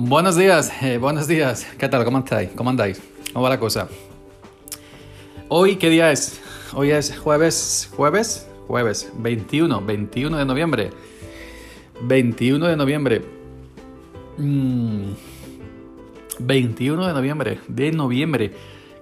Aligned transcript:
Buenos 0.00 0.36
días, 0.36 0.72
eh, 0.82 0.96
buenos 0.96 1.26
días. 1.26 1.66
¿Qué 1.76 1.88
tal? 1.88 2.04
¿Cómo 2.04 2.20
estáis? 2.20 2.50
¿Cómo 2.54 2.70
andáis? 2.70 3.02
¿Cómo 3.32 3.42
va 3.42 3.48
la 3.48 3.58
cosa? 3.58 3.88
Hoy, 5.48 5.74
¿qué 5.74 5.90
día 5.90 6.12
es? 6.12 6.40
Hoy 6.72 6.92
es 6.92 7.18
jueves, 7.18 7.90
jueves, 7.96 8.48
jueves, 8.68 9.12
21, 9.18 9.80
21 9.80 10.38
de 10.38 10.44
noviembre. 10.44 10.90
21 12.02 12.68
de 12.68 12.76
noviembre. 12.76 13.24
Mm, 14.36 15.14
21 16.38 17.06
de 17.08 17.12
noviembre, 17.12 17.60
de 17.66 17.90
noviembre. 17.90 18.52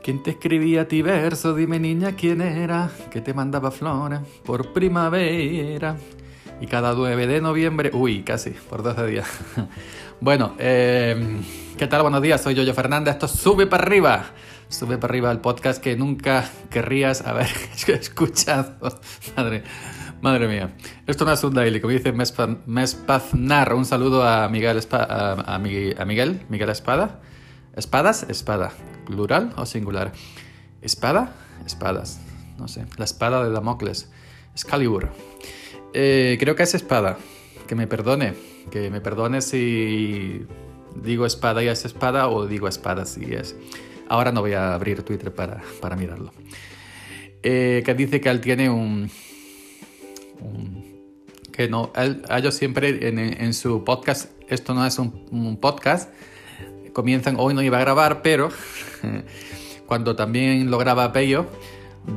¿Quién 0.03 0.23
te 0.23 0.31
escribía 0.31 0.81
a 0.81 0.89
ti 0.89 1.03
verso? 1.03 1.55
Dime 1.55 1.79
niña 1.79 2.13
quién 2.17 2.41
era, 2.41 2.91
que 3.11 3.21
te 3.21 3.35
mandaba 3.35 3.71
flores 3.71 4.21
por 4.47 4.73
primavera. 4.73 5.99
Y 6.59 6.67
cada 6.67 6.95
9 6.95 7.27
de 7.27 7.43
noviembre, 7.43 7.91
uy, 7.93 8.23
casi, 8.23 8.51
por 8.51 8.83
12 8.83 9.07
días. 9.09 9.29
bueno, 10.21 10.55
eh, 10.59 11.41
¿qué 11.79 11.87
tal? 11.87 12.03
Buenos 12.03 12.23
días, 12.23 12.43
soy 12.43 12.55
Yoyo 12.55 12.75
Fernández, 12.75 13.15
esto 13.15 13.29
sube 13.29 13.67
para 13.67 13.85
arriba. 13.85 14.27
Sube 14.69 14.99
para 14.99 15.13
arriba 15.13 15.31
el 15.31 15.41
podcast 15.41 15.81
que 15.81 15.97
nunca 15.97 16.51
querrías 16.71 17.23
haber 17.23 17.49
escuchado. 17.87 18.75
Madre, 19.37 19.63
madre 20.21 20.49
mía. 20.49 20.75
Esto 21.07 21.25
no 21.25 21.33
es 21.33 21.45
un 21.45 21.55
daily, 21.55 21.81
como 21.81 21.93
dice 21.93 22.13
Mespaznar. 22.13 23.75
Un 23.75 23.85
saludo 23.85 24.27
a 24.27 24.49
Miguel, 24.49 24.81
a, 24.91 25.55
a 25.55 25.59
Miguel, 25.59 26.43
Miguel 26.49 26.71
Espada. 26.71 27.21
¿Espadas? 27.77 28.25
Espada. 28.29 28.73
¿Plural 29.07 29.53
o 29.57 29.67
singular? 29.67 30.13
¿Espada? 30.83 31.33
Espadas. 31.65 32.21
No 32.59 32.67
sé. 32.69 32.87
La 32.97 33.05
espada 33.05 33.45
de 33.45 33.51
Damocles. 33.51 34.11
Excalibur. 34.53 35.11
Eh, 35.93 36.37
creo 36.41 36.57
que 36.57 36.63
es 36.63 36.75
espada. 36.75 37.19
Que 37.67 37.75
me 37.75 37.87
perdone. 37.87 38.35
Que 38.71 38.91
me 38.91 39.01
perdone 39.01 39.41
si 39.41 40.47
digo 41.03 41.27
espada 41.27 41.63
y 41.63 41.69
es 41.69 41.85
espada 41.85 42.29
o 42.29 42.47
digo 42.47 42.69
espada 42.69 43.05
si 43.05 43.35
es. 43.35 43.57
Ahora 44.09 44.33
no 44.33 44.41
voy 44.41 44.53
a 44.53 44.75
abrir 44.75 45.03
Twitter 45.03 45.35
para, 45.35 45.63
para 45.81 45.97
mirarlo. 45.97 46.33
Eh, 47.43 47.83
que 47.85 47.95
dice 47.95 48.21
que 48.21 48.29
él 48.29 48.41
tiene 48.41 48.71
un, 48.71 49.11
que 51.53 51.69
no, 51.69 51.93
él, 51.95 52.53
siempre 52.53 53.09
en, 53.09 53.55
su 53.55 53.85
podcast, 53.85 54.31
esto 54.49 54.75
no 54.75 54.85
es 54.85 54.99
un, 54.99 55.27
un 55.31 55.57
podcast, 55.57 56.13
comienzan, 56.93 57.37
hoy 57.39 57.55
no 57.55 57.63
iba 57.63 57.79
a 57.79 57.81
grabar, 57.81 58.21
pero 58.23 58.51
cuando 59.87 60.17
también 60.17 60.71
lo 60.71 60.79
graba 60.79 61.13
Peyo, 61.13 61.47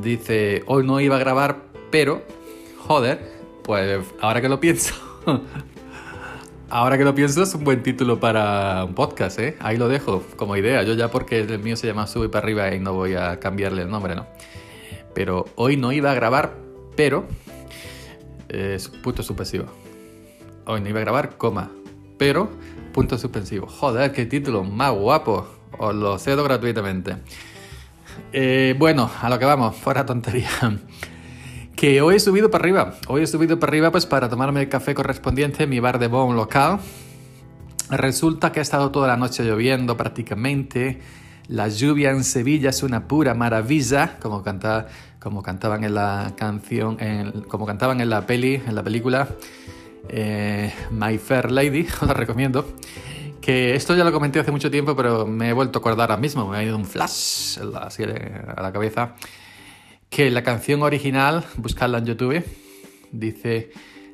dice, 0.02 0.62
hoy 0.66 0.84
no 0.84 1.00
iba 1.00 1.16
a 1.16 1.20
grabar, 1.20 1.62
pero, 1.90 2.22
joder, 2.78 3.20
pues 3.62 4.04
ahora 4.20 4.40
que 4.40 4.48
lo 4.48 4.60
pienso, 4.60 4.94
ahora 6.70 6.98
que 6.98 7.04
lo 7.04 7.14
pienso 7.14 7.42
es 7.42 7.54
un 7.54 7.64
buen 7.64 7.82
título 7.82 8.20
para 8.20 8.84
un 8.84 8.94
podcast, 8.94 9.38
¿eh? 9.38 9.56
Ahí 9.60 9.76
lo 9.76 9.88
dejo 9.88 10.22
como 10.36 10.56
idea, 10.56 10.82
yo 10.82 10.94
ya 10.94 11.10
porque 11.10 11.40
el 11.40 11.58
mío 11.58 11.76
se 11.76 11.86
llama 11.86 12.06
Sube 12.06 12.28
para 12.28 12.44
arriba 12.44 12.74
y 12.74 12.80
no 12.80 12.94
voy 12.94 13.14
a 13.14 13.40
cambiarle 13.40 13.82
el 13.82 13.90
nombre, 13.90 14.14
¿no? 14.14 14.26
Pero 15.14 15.46
hoy 15.56 15.76
no 15.76 15.92
iba 15.92 16.10
a 16.10 16.14
grabar, 16.14 16.56
pero 16.96 17.26
es 18.48 18.88
punto 18.88 19.22
suspensivo. 19.22 19.66
Hoy 20.66 20.80
no 20.80 20.88
iba 20.88 21.00
a 21.00 21.02
grabar, 21.02 21.36
coma, 21.36 21.70
pero 22.18 22.50
Punto 22.92 23.16
suspensivo. 23.18 23.66
Joder, 23.66 24.12
qué 24.12 24.26
título 24.26 24.64
más 24.64 24.92
guapo. 24.92 25.46
Os 25.78 25.94
lo 25.94 26.18
cedo 26.18 26.42
gratuitamente. 26.42 27.16
Eh, 28.32 28.74
bueno, 28.78 29.08
a 29.20 29.30
lo 29.30 29.38
que 29.38 29.44
vamos, 29.44 29.76
fuera 29.76 30.04
tontería. 30.04 30.50
Que 31.80 32.02
hoy 32.02 32.16
he 32.16 32.20
subido 32.20 32.50
para 32.50 32.60
arriba. 32.60 32.92
Hoy 33.08 33.22
he 33.22 33.26
subido 33.26 33.58
para 33.58 33.70
arriba 33.70 33.90
pues 33.90 34.04
para 34.04 34.28
tomarme 34.28 34.60
el 34.60 34.68
café 34.68 34.94
correspondiente 34.94 35.62
en 35.62 35.70
mi 35.70 35.80
bar 35.80 35.98
de 35.98 36.08
bon 36.08 36.36
local. 36.36 36.78
Resulta 37.88 38.52
que 38.52 38.58
ha 38.58 38.62
estado 38.62 38.90
toda 38.90 39.08
la 39.08 39.16
noche 39.16 39.44
lloviendo 39.44 39.96
prácticamente. 39.96 41.00
La 41.48 41.68
lluvia 41.68 42.10
en 42.10 42.22
Sevilla 42.22 42.68
es 42.68 42.82
una 42.82 43.08
pura 43.08 43.32
maravilla, 43.32 44.18
como, 44.20 44.42
canta, 44.42 44.88
como 45.20 45.42
cantaban 45.42 45.82
en 45.82 45.94
la 45.94 46.34
canción, 46.36 46.98
como 47.48 47.64
cantaban 47.64 48.02
en 48.02 48.10
la 48.10 48.26
peli, 48.26 48.56
en 48.56 48.74
la 48.74 48.82
película. 48.82 49.28
Eh, 50.10 50.74
My 50.90 51.16
Fair 51.16 51.50
Lady, 51.50 51.86
os 52.02 52.06
la 52.06 52.12
recomiendo. 52.12 52.74
Que 53.40 53.74
esto 53.74 53.96
ya 53.96 54.04
lo 54.04 54.12
comenté 54.12 54.38
hace 54.38 54.50
mucho 54.50 54.70
tiempo, 54.70 54.94
pero 54.94 55.26
me 55.26 55.48
he 55.48 55.52
vuelto 55.54 55.78
a 55.78 55.80
acordar 55.80 56.10
ahora 56.10 56.20
mismo, 56.20 56.46
me 56.46 56.58
ha 56.58 56.62
ido 56.62 56.76
un 56.76 56.84
flash 56.84 57.58
así 57.80 58.02
a 58.02 58.60
la 58.60 58.70
cabeza. 58.70 59.14
Que 60.10 60.30
la 60.30 60.42
canción 60.42 60.82
original, 60.82 61.44
buscadla 61.56 61.98
en 61.98 62.06
YouTube, 62.06 62.44
dice 63.12 63.70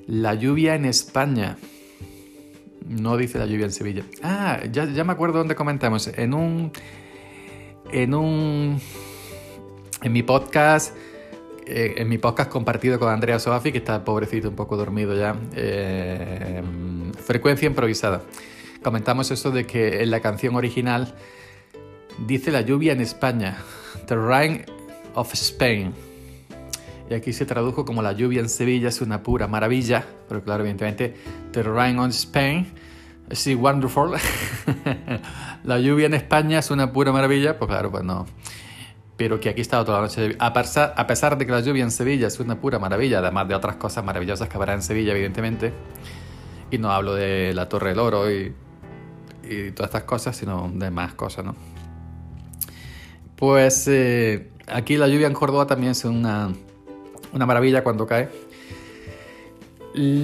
La 0.06 0.34
lluvia 0.34 0.74
en 0.74 0.84
España. 0.84 1.56
No 2.86 3.16
dice 3.16 3.38
la 3.38 3.46
lluvia 3.46 3.64
en 3.64 3.72
Sevilla. 3.72 4.04
Ah, 4.22 4.60
ya, 4.70 4.84
ya 4.84 5.02
me 5.02 5.12
acuerdo 5.12 5.38
dónde 5.38 5.56
comentamos. 5.56 6.06
En 6.08 6.34
un. 6.34 6.70
En 7.90 8.14
un. 8.14 8.80
En 10.02 10.12
mi 10.12 10.22
podcast 10.22 10.94
eh, 11.68 11.94
en 11.96 12.08
mi 12.08 12.16
podcast 12.16 12.48
compartido 12.48 13.00
con 13.00 13.08
Andrea 13.08 13.40
Soafi, 13.40 13.72
que 13.72 13.78
está 13.78 14.04
pobrecito, 14.04 14.48
un 14.48 14.54
poco 14.54 14.76
dormido 14.76 15.16
ya, 15.16 15.34
eh, 15.56 16.62
frecuencia 17.24 17.66
improvisada. 17.66 18.22
Comentamos 18.84 19.32
eso 19.32 19.50
de 19.50 19.66
que 19.66 20.00
en 20.04 20.12
la 20.12 20.20
canción 20.20 20.54
original 20.54 21.16
dice 22.24 22.52
la 22.52 22.60
lluvia 22.60 22.92
en 22.92 23.00
España, 23.00 23.56
The 24.06 24.14
Rain 24.14 24.64
of 25.16 25.32
Spain. 25.34 25.93
Y 27.10 27.15
aquí 27.15 27.32
se 27.32 27.44
tradujo 27.44 27.84
como 27.84 28.03
la 28.03 28.12
lluvia 28.12 28.41
en 28.41 28.49
Sevilla 28.49 28.88
es 28.88 29.00
una 29.00 29.22
pura 29.22 29.49
maravilla, 29.49 30.04
pero 30.28 30.43
claro, 30.43 30.62
evidentemente, 30.62 31.15
The 31.53 31.62
Rain 31.62 31.99
on 31.99 32.10
Spain, 32.10 32.66
sí, 33.31 33.55
wonderful. 33.55 34.12
la 35.65 35.78
lluvia 35.81 36.06
en 36.06 36.15
España 36.15 36.59
es 36.59 36.71
una 36.71 36.93
pura 36.93 37.12
maravilla, 37.12 37.59
pues 37.59 37.69
claro, 37.69 37.91
pues 37.91 38.05
no 38.05 38.26
pero 39.16 39.41
que 39.41 39.49
aquí 39.49 39.60
estado 39.60 39.84
toda 39.84 40.00
la 40.00 40.06
noche. 40.06 40.37
A 40.38 40.53
pesar, 40.53 40.94
a 40.97 41.06
pesar 41.06 41.38
de 41.38 41.47
que 41.47 41.53
la 41.53 41.60
lluvia 41.60 41.82
en 41.82 41.91
Sevilla 41.91 42.26
es 42.26 42.38
una 42.38 42.60
pura 42.60 42.78
maravilla, 42.78 43.19
además 43.19 43.49
de 43.49 43.55
otras 43.55 43.76
cosas 43.76 44.05
maravillosas 44.05 44.49
que 44.49 44.56
habrá 44.56 44.75
en 44.75 44.82
Sevilla, 44.82 45.12
evidentemente, 45.12 45.72
y 46.71 46.78
no 46.78 46.91
hablo 46.91 47.15
de 47.15 47.55
la 47.55 47.69
Torre 47.69 47.91
del 47.91 47.99
Oro 47.99 48.31
y, 48.31 48.55
y 49.49 49.71
todas 49.71 49.88
estas 49.88 50.05
cosas, 50.05 50.37
sino 50.37 50.71
de 50.72 50.91
más 50.91 51.15
cosas, 51.15 51.44
¿no? 51.44 51.55
Pues 53.37 53.87
eh, 53.88 54.50
aquí 54.66 54.97
la 54.97 55.09
lluvia 55.09 55.27
en 55.27 55.32
Córdoba 55.34 55.66
también 55.66 55.93
es 55.93 56.04
una, 56.04 56.53
una 57.32 57.47
maravilla 57.47 57.82
cuando 57.82 58.06
cae. 58.06 58.28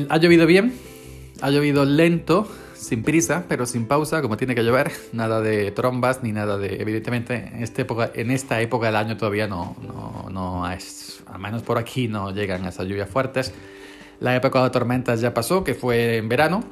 Ha 0.08 0.16
llovido 0.18 0.46
bien, 0.46 0.74
ha 1.40 1.50
llovido 1.50 1.84
lento, 1.84 2.46
sin 2.74 3.02
prisa, 3.02 3.44
pero 3.48 3.64
sin 3.64 3.86
pausa, 3.86 4.20
como 4.20 4.36
tiene 4.36 4.54
que 4.54 4.62
llover, 4.62 4.92
nada 5.12 5.40
de 5.40 5.70
trombas 5.70 6.22
ni 6.22 6.32
nada 6.32 6.58
de, 6.58 6.80
evidentemente, 6.80 7.52
en 7.54 7.62
esta 8.30 8.60
época, 8.60 8.86
del 8.86 8.96
año 8.96 9.16
todavía 9.16 9.46
no, 9.46 9.76
no, 9.80 10.28
no 10.30 10.70
es, 10.70 11.22
al 11.26 11.40
menos 11.40 11.62
por 11.62 11.78
aquí 11.78 12.08
no 12.08 12.32
llegan 12.32 12.66
esas 12.66 12.86
lluvias 12.86 13.08
fuertes. 13.08 13.52
La 14.20 14.36
época 14.36 14.62
de 14.62 14.70
tormentas 14.70 15.20
ya 15.20 15.32
pasó, 15.32 15.64
que 15.64 15.74
fue 15.74 16.18
en 16.18 16.28
verano. 16.28 16.64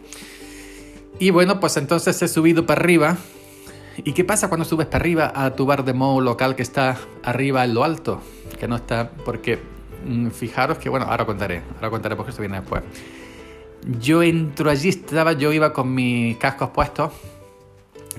Y 1.19 1.30
bueno, 1.30 1.59
pues 1.59 1.76
entonces 1.76 2.20
he 2.22 2.28
subido 2.28 2.66
para 2.66 2.80
arriba. 2.80 3.16
¿Y 3.96 4.12
qué 4.12 4.24
pasa 4.24 4.48
cuando 4.48 4.64
subes 4.64 4.86
para 4.86 4.98
arriba 4.98 5.32
a 5.34 5.54
tu 5.54 5.66
bar 5.66 5.84
de 5.84 5.92
moho 5.92 6.20
local 6.20 6.56
que 6.56 6.62
está 6.62 6.96
arriba 7.22 7.64
en 7.64 7.74
lo 7.74 7.84
alto? 7.84 8.20
Que 8.58 8.68
no 8.68 8.76
está, 8.76 9.10
porque 9.24 9.58
mm, 10.06 10.28
fijaros 10.28 10.78
que, 10.78 10.88
bueno, 10.88 11.06
ahora 11.06 11.26
contaré, 11.26 11.62
ahora 11.76 11.90
contaré 11.90 12.16
porque 12.16 12.30
esto 12.30 12.42
viene 12.42 12.60
después. 12.60 12.82
Yo 14.00 14.22
entro 14.22 14.70
allí, 14.70 14.90
estaba, 14.90 15.32
yo 15.32 15.52
iba 15.52 15.72
con 15.72 15.94
mis 15.94 16.36
cascos 16.36 16.70
puestos, 16.70 17.12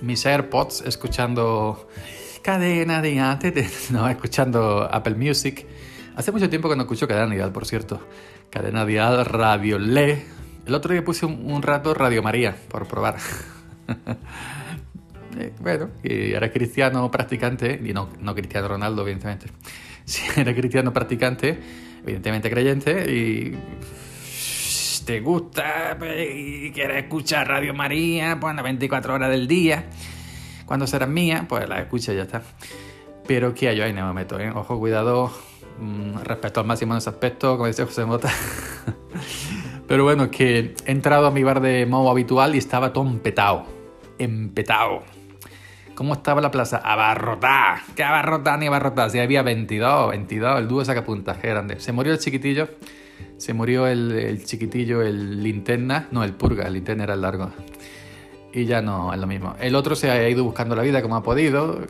mis 0.02 0.26
AirPods, 0.26 0.82
escuchando 0.82 1.88
cadena 2.42 3.02
de 3.02 3.20
antes, 3.20 3.92
no, 3.92 4.08
escuchando 4.10 4.88
Apple 4.92 5.16
Music. 5.16 5.66
Hace 6.16 6.32
mucho 6.32 6.50
tiempo 6.50 6.70
que 6.70 6.76
no 6.76 6.84
escucho 6.84 7.08
cadena 7.08 7.34
dial, 7.34 7.52
por 7.52 7.66
cierto. 7.66 8.02
Cadena 8.50 8.86
dial, 8.86 9.26
Radio 9.26 9.80
Le. 9.80 10.26
El 10.66 10.76
otro 10.76 10.92
día 10.92 11.04
puse 11.04 11.26
un, 11.26 11.62
rato 11.62 11.94
Radio 11.94 12.22
María, 12.22 12.56
por 12.70 12.88
probar. 12.88 13.18
Eh, 15.38 15.54
bueno, 15.60 15.90
era 16.04 16.52
cristiano 16.52 17.10
practicante, 17.10 17.80
y 17.84 17.94
no, 17.94 18.10
no 18.20 18.36
cristiano 18.36 18.68
Ronaldo, 18.68 19.02
evidentemente. 19.04 19.48
Si 20.04 20.24
era 20.36 20.54
cristiano 20.56 20.92
practicante, 20.92 21.60
evidentemente 22.04 22.50
creyente, 22.50 23.14
y 23.14 23.56
te 25.06 25.20
gusta 25.20 25.98
y 26.28 26.72
quieres 26.72 27.04
escuchar 27.04 27.48
Radio 27.48 27.74
María, 27.74 28.40
pues 28.40 28.56
las 28.56 28.64
24 28.64 29.14
horas 29.14 29.30
del 29.30 29.48
día, 29.48 29.86
cuando 30.66 30.88
serás 30.88 31.10
mía, 31.10 31.46
pues 31.48 31.68
la 31.68 31.80
escucha 31.80 32.14
y 32.14 32.18
ya 32.18 32.24
está. 32.24 32.42
Pero 33.28 33.54
que 33.54 33.76
yo 33.76 33.84
ahí 33.84 33.94
no 33.94 34.08
me 34.08 34.14
meto, 34.14 34.40
¿eh? 34.40 34.52
Ojo, 34.52 34.80
cuidado, 34.80 35.32
mm, 35.80 36.20
respeto 36.24 36.60
al 36.60 36.66
máximo 36.66 36.94
en 36.94 37.00
ese 37.00 37.10
aspecto, 37.10 37.58
como 37.58 37.68
dice 37.68 37.86
José 37.86 38.06
Mota. 38.06 38.32
Pero 39.88 40.04
bueno, 40.04 40.32
que 40.32 40.76
he 40.86 40.92
entrado 40.92 41.28
a 41.28 41.32
mi 41.32 41.44
bar 41.44 41.62
de 41.62 41.86
modo 41.86 42.10
habitual 42.10 42.56
y 42.56 42.58
estaba 42.58 42.94
todo 42.94 43.08
empetado. 43.08 43.66
Empetado. 44.18 45.04
¿Cómo 46.02 46.16
estaba 46.16 46.42
la 46.42 46.50
plaza? 46.50 46.78
Abarrotada. 46.78 47.84
¿Qué 47.96 48.04
abarrotada 48.04 48.58
ni 48.58 48.66
abarrotada? 48.66 49.12
Si 49.12 49.20
había 49.20 49.44
22, 49.44 50.10
22, 50.10 50.60
el 50.60 50.68
dúo 50.68 50.84
saca 50.84 51.04
puntaje 51.04 51.48
grande. 51.48 51.80
Se 51.80 51.92
murió 51.92 52.12
el 52.12 52.18
chiquitillo 52.18 52.70
se 53.38 53.54
murió 53.54 53.86
el, 53.86 54.44
chiquitillo, 54.44 55.04
el 55.04 55.44
linterna, 55.44 56.08
no, 56.10 56.24
el 56.24 56.34
purga, 56.34 56.66
el 56.66 56.74
linterna 56.74 57.04
era 57.04 57.14
el 57.14 57.22
largo. 57.22 57.52
y 58.52 58.66
ya 58.66 58.82
no 58.82 59.14
es 59.14 59.20
lo 59.20 59.28
mismo. 59.28 59.56
El 59.60 59.76
otro 59.76 59.96
se 59.96 60.10
ha 60.10 60.28
ido 60.28 60.44
buscando 60.44 60.76
la 60.76 60.82
vida 60.82 61.04
como 61.04 61.18
ha 61.18 61.22
podido, 61.22 61.82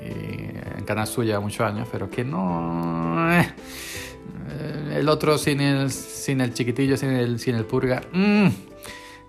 en 0.00 0.84
Canal 0.86 1.06
Suya 1.06 1.38
muchos 1.38 1.60
años, 1.60 1.86
pero 1.92 2.08
que 2.08 2.24
no... 2.24 3.30
Eh, 3.30 3.46
el 4.94 5.06
otro 5.06 5.36
sin 5.36 5.60
el, 5.60 5.90
sin 5.90 6.40
el 6.40 6.54
chiquitillo, 6.54 6.96
sin 6.96 7.10
el, 7.10 7.38
sin 7.38 7.56
el 7.56 7.66
purga. 7.66 8.00
Mm, 8.10 8.46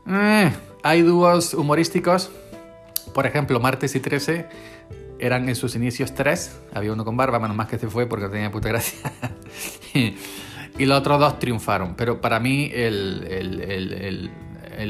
eh. 0.07 0.53
Hay 0.83 1.01
dúos 1.01 1.53
humorísticos, 1.53 2.31
por 3.13 3.25
ejemplo, 3.25 3.59
Martes 3.59 3.95
y 3.95 3.99
13 3.99 4.47
eran 5.21 5.47
en 5.47 5.55
sus 5.55 5.75
inicios 5.75 6.13
tres, 6.13 6.59
había 6.73 6.91
uno 6.91 7.05
con 7.05 7.15
barba, 7.15 7.39
menos 7.39 7.55
más 7.55 7.67
que 7.67 7.77
se 7.77 7.87
fue 7.87 8.07
porque 8.07 8.27
tenía 8.27 8.51
puta 8.51 8.69
gracia. 8.69 9.11
y 9.93 10.85
los 10.85 10.99
otros 10.99 11.19
dos 11.19 11.39
triunfaron, 11.39 11.95
pero 11.95 12.19
para 12.19 12.39
mí 12.39 12.71
el, 12.73 14.31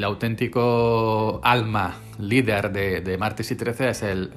auténtico 0.02 1.40
alma 1.44 1.96
líder 2.18 2.72
de, 2.72 3.16
Martes 3.18 3.50
y 3.50 3.56
13 3.56 3.90
es 3.90 4.02
el... 4.02 4.32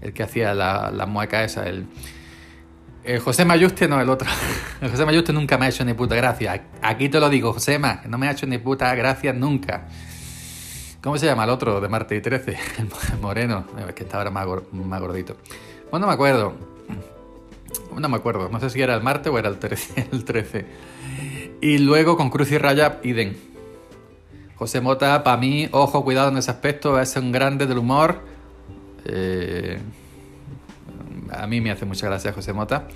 el 0.00 0.12
que 0.12 0.22
hacía 0.24 0.54
la, 0.54 1.06
mueca 1.06 1.44
esa, 1.44 1.68
el... 1.68 1.86
José 3.20 3.44
Mayuste 3.44 3.88
no, 3.88 4.00
el 4.00 4.08
otro. 4.08 4.28
José 4.80 5.04
Mayuste 5.04 5.32
nunca 5.32 5.56
me 5.58 5.66
ha 5.66 5.68
hecho 5.68 5.84
ni 5.84 5.94
puta 5.94 6.14
gracia. 6.14 6.66
Aquí 6.82 7.08
te 7.08 7.18
lo 7.20 7.28
digo, 7.28 7.52
Josema, 7.52 8.02
no 8.08 8.18
me 8.18 8.28
ha 8.28 8.32
hecho 8.32 8.46
ni 8.46 8.58
puta 8.58 8.94
gracia 8.94 9.32
nunca. 9.32 9.88
¿Cómo 11.02 11.18
se 11.18 11.26
llama 11.26 11.44
el 11.44 11.50
otro 11.50 11.80
de 11.80 11.88
Marte 11.88 12.16
y 12.16 12.20
13? 12.20 12.56
El 12.78 13.18
moreno, 13.20 13.66
es 13.88 13.94
que 13.94 14.04
está 14.04 14.18
ahora 14.18 14.30
más, 14.30 14.46
gordito. 14.46 15.36
Pues 15.90 16.00
no 16.00 16.06
me 16.06 16.12
acuerdo. 16.12 16.54
No 17.98 18.08
me 18.08 18.16
acuerdo. 18.16 18.48
No 18.48 18.60
sé 18.60 18.70
si 18.70 18.80
era 18.80 18.94
el 18.94 19.02
Marte 19.02 19.28
o 19.28 19.38
era 19.38 19.48
el 19.48 19.58
13. 19.58 20.08
El 20.12 20.24
13. 20.24 20.64
Y 21.60 21.78
luego 21.78 22.16
con 22.16 22.30
Cruz 22.30 22.50
y 22.52 22.58
Raya, 22.58 23.00
Iden. 23.02 23.36
José 24.54 24.80
Mota, 24.80 25.24
para 25.24 25.36
mí, 25.36 25.68
ojo, 25.72 26.04
cuidado 26.04 26.28
en 26.28 26.36
ese 26.36 26.50
aspecto, 26.50 27.00
es 27.00 27.16
un 27.16 27.32
grande 27.32 27.66
del 27.66 27.78
humor. 27.78 28.20
Eh, 29.04 29.80
a 31.32 31.46
mí 31.46 31.60
me 31.60 31.70
hace 31.70 31.84
mucha 31.84 32.06
gracia 32.06 32.32
José 32.32 32.52
Mota. 32.52 32.86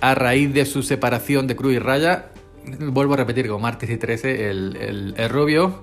A 0.00 0.14
raíz 0.14 0.52
de 0.52 0.66
su 0.66 0.82
separación 0.82 1.46
de 1.46 1.56
Cruz 1.56 1.72
y 1.72 1.78
Raya, 1.78 2.30
vuelvo 2.78 3.14
a 3.14 3.16
repetir 3.16 3.48
con 3.48 3.62
Martes 3.62 3.88
y 3.88 3.96
13, 3.96 4.50
el, 4.50 5.14
el, 5.16 5.30
rubio, 5.30 5.82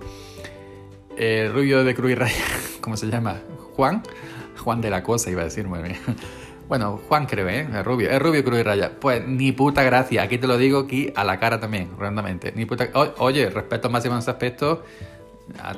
el 1.17 1.53
rubio 1.53 1.83
de 1.83 1.95
Cruz 1.95 2.11
y 2.11 2.15
Raya, 2.15 2.45
¿cómo 2.81 2.97
se 2.97 3.07
llama? 3.07 3.41
Juan, 3.75 4.03
Juan 4.57 4.81
de 4.81 4.89
la 4.89 5.03
Cosa 5.03 5.29
iba 5.29 5.41
a 5.41 5.45
decir, 5.45 5.67
muy 5.67 5.81
bien. 5.81 5.97
Bueno, 6.67 7.01
Juan 7.09 7.25
creo, 7.25 7.49
¿eh? 7.49 7.67
El 7.69 7.83
rubio, 7.83 8.09
el 8.09 8.21
rubio 8.21 8.45
Cruz 8.45 8.59
y 8.59 8.63
Raya. 8.63 8.93
Pues 8.97 9.27
ni 9.27 9.51
puta 9.51 9.83
gracia, 9.83 10.23
aquí 10.23 10.37
te 10.37 10.47
lo 10.47 10.57
digo 10.57 10.79
aquí 10.79 11.11
a 11.17 11.25
la 11.25 11.37
cara 11.37 11.59
también, 11.59 11.89
randamente. 11.99 12.53
Ni 12.55 12.65
puta... 12.65 12.87
oye, 13.17 13.49
respeto 13.49 13.89
máximo 13.89 14.15
en 14.15 14.19
ese 14.19 14.31
aspecto, 14.31 14.85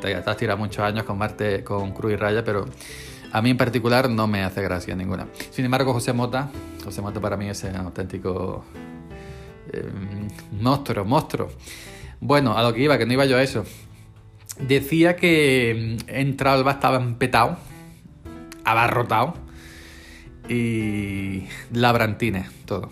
te, 0.02 0.14
has 0.14 0.38
tirado 0.38 0.60
muchos 0.60 0.86
años 0.86 1.04
con 1.04 1.18
Marte, 1.18 1.64
con 1.64 1.94
Cruz 1.94 2.20
Raya, 2.20 2.44
pero 2.44 2.68
a 3.32 3.42
mí 3.42 3.50
en 3.50 3.58
particular 3.58 4.08
no 4.08 4.28
me 4.28 4.44
hace 4.44 4.62
gracia 4.62 4.96
ninguna. 4.96 5.26
Sin 5.50 5.66
embargo, 5.66 5.94
José 5.94 6.14
Mota, 6.14 6.52
José 6.84 7.02
Mota 7.02 7.20
para 7.20 7.38
mí 7.38 7.50
es 7.50 7.64
un 7.64 7.76
auténtico 7.76 8.64
eh, 9.72 9.90
monstruo, 10.52 11.06
monstruo. 11.06 11.50
Bueno, 12.20 12.56
a 12.56 12.62
lo 12.62 12.72
que 12.72 12.82
iba, 12.82 13.00
que 13.00 13.08
no 13.08 13.14
iba 13.14 13.26
yo 13.26 13.38
a 13.38 13.42
eso. 13.42 13.66
Decía 14.60 15.16
que 15.16 15.98
mm, 16.08 16.64
bar 16.64 16.76
estaba 16.76 16.98
empetado, 16.98 17.58
abarrotado 18.64 19.36
y 20.50 21.44
labrantines, 21.72 22.50
todo. 22.66 22.92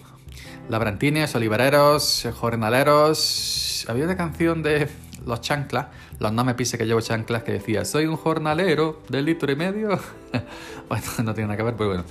Labrantines, 0.69 1.35
olivareros, 1.35 2.27
jornaleros. 2.33 3.85
Había 3.89 4.05
una 4.05 4.15
canción 4.15 4.63
de 4.63 4.87
Los 5.25 5.41
Chanclas, 5.41 5.87
los 6.21 6.31
no 6.31 6.45
me 6.45 6.53
pise 6.53 6.77
que 6.77 6.85
llevo 6.85 7.01
chanclas, 7.01 7.41
que 7.41 7.51
decía, 7.51 7.83
soy 7.83 8.05
un 8.05 8.15
jornalero 8.15 9.01
de 9.09 9.23
litro 9.23 9.51
y 9.51 9.55
medio. 9.55 9.99
bueno, 10.89 11.05
no 11.23 11.33
tiene 11.33 11.47
nada 11.47 11.57
que 11.57 11.63
ver, 11.63 11.75
pero 11.75 11.89
bueno. 11.89 12.05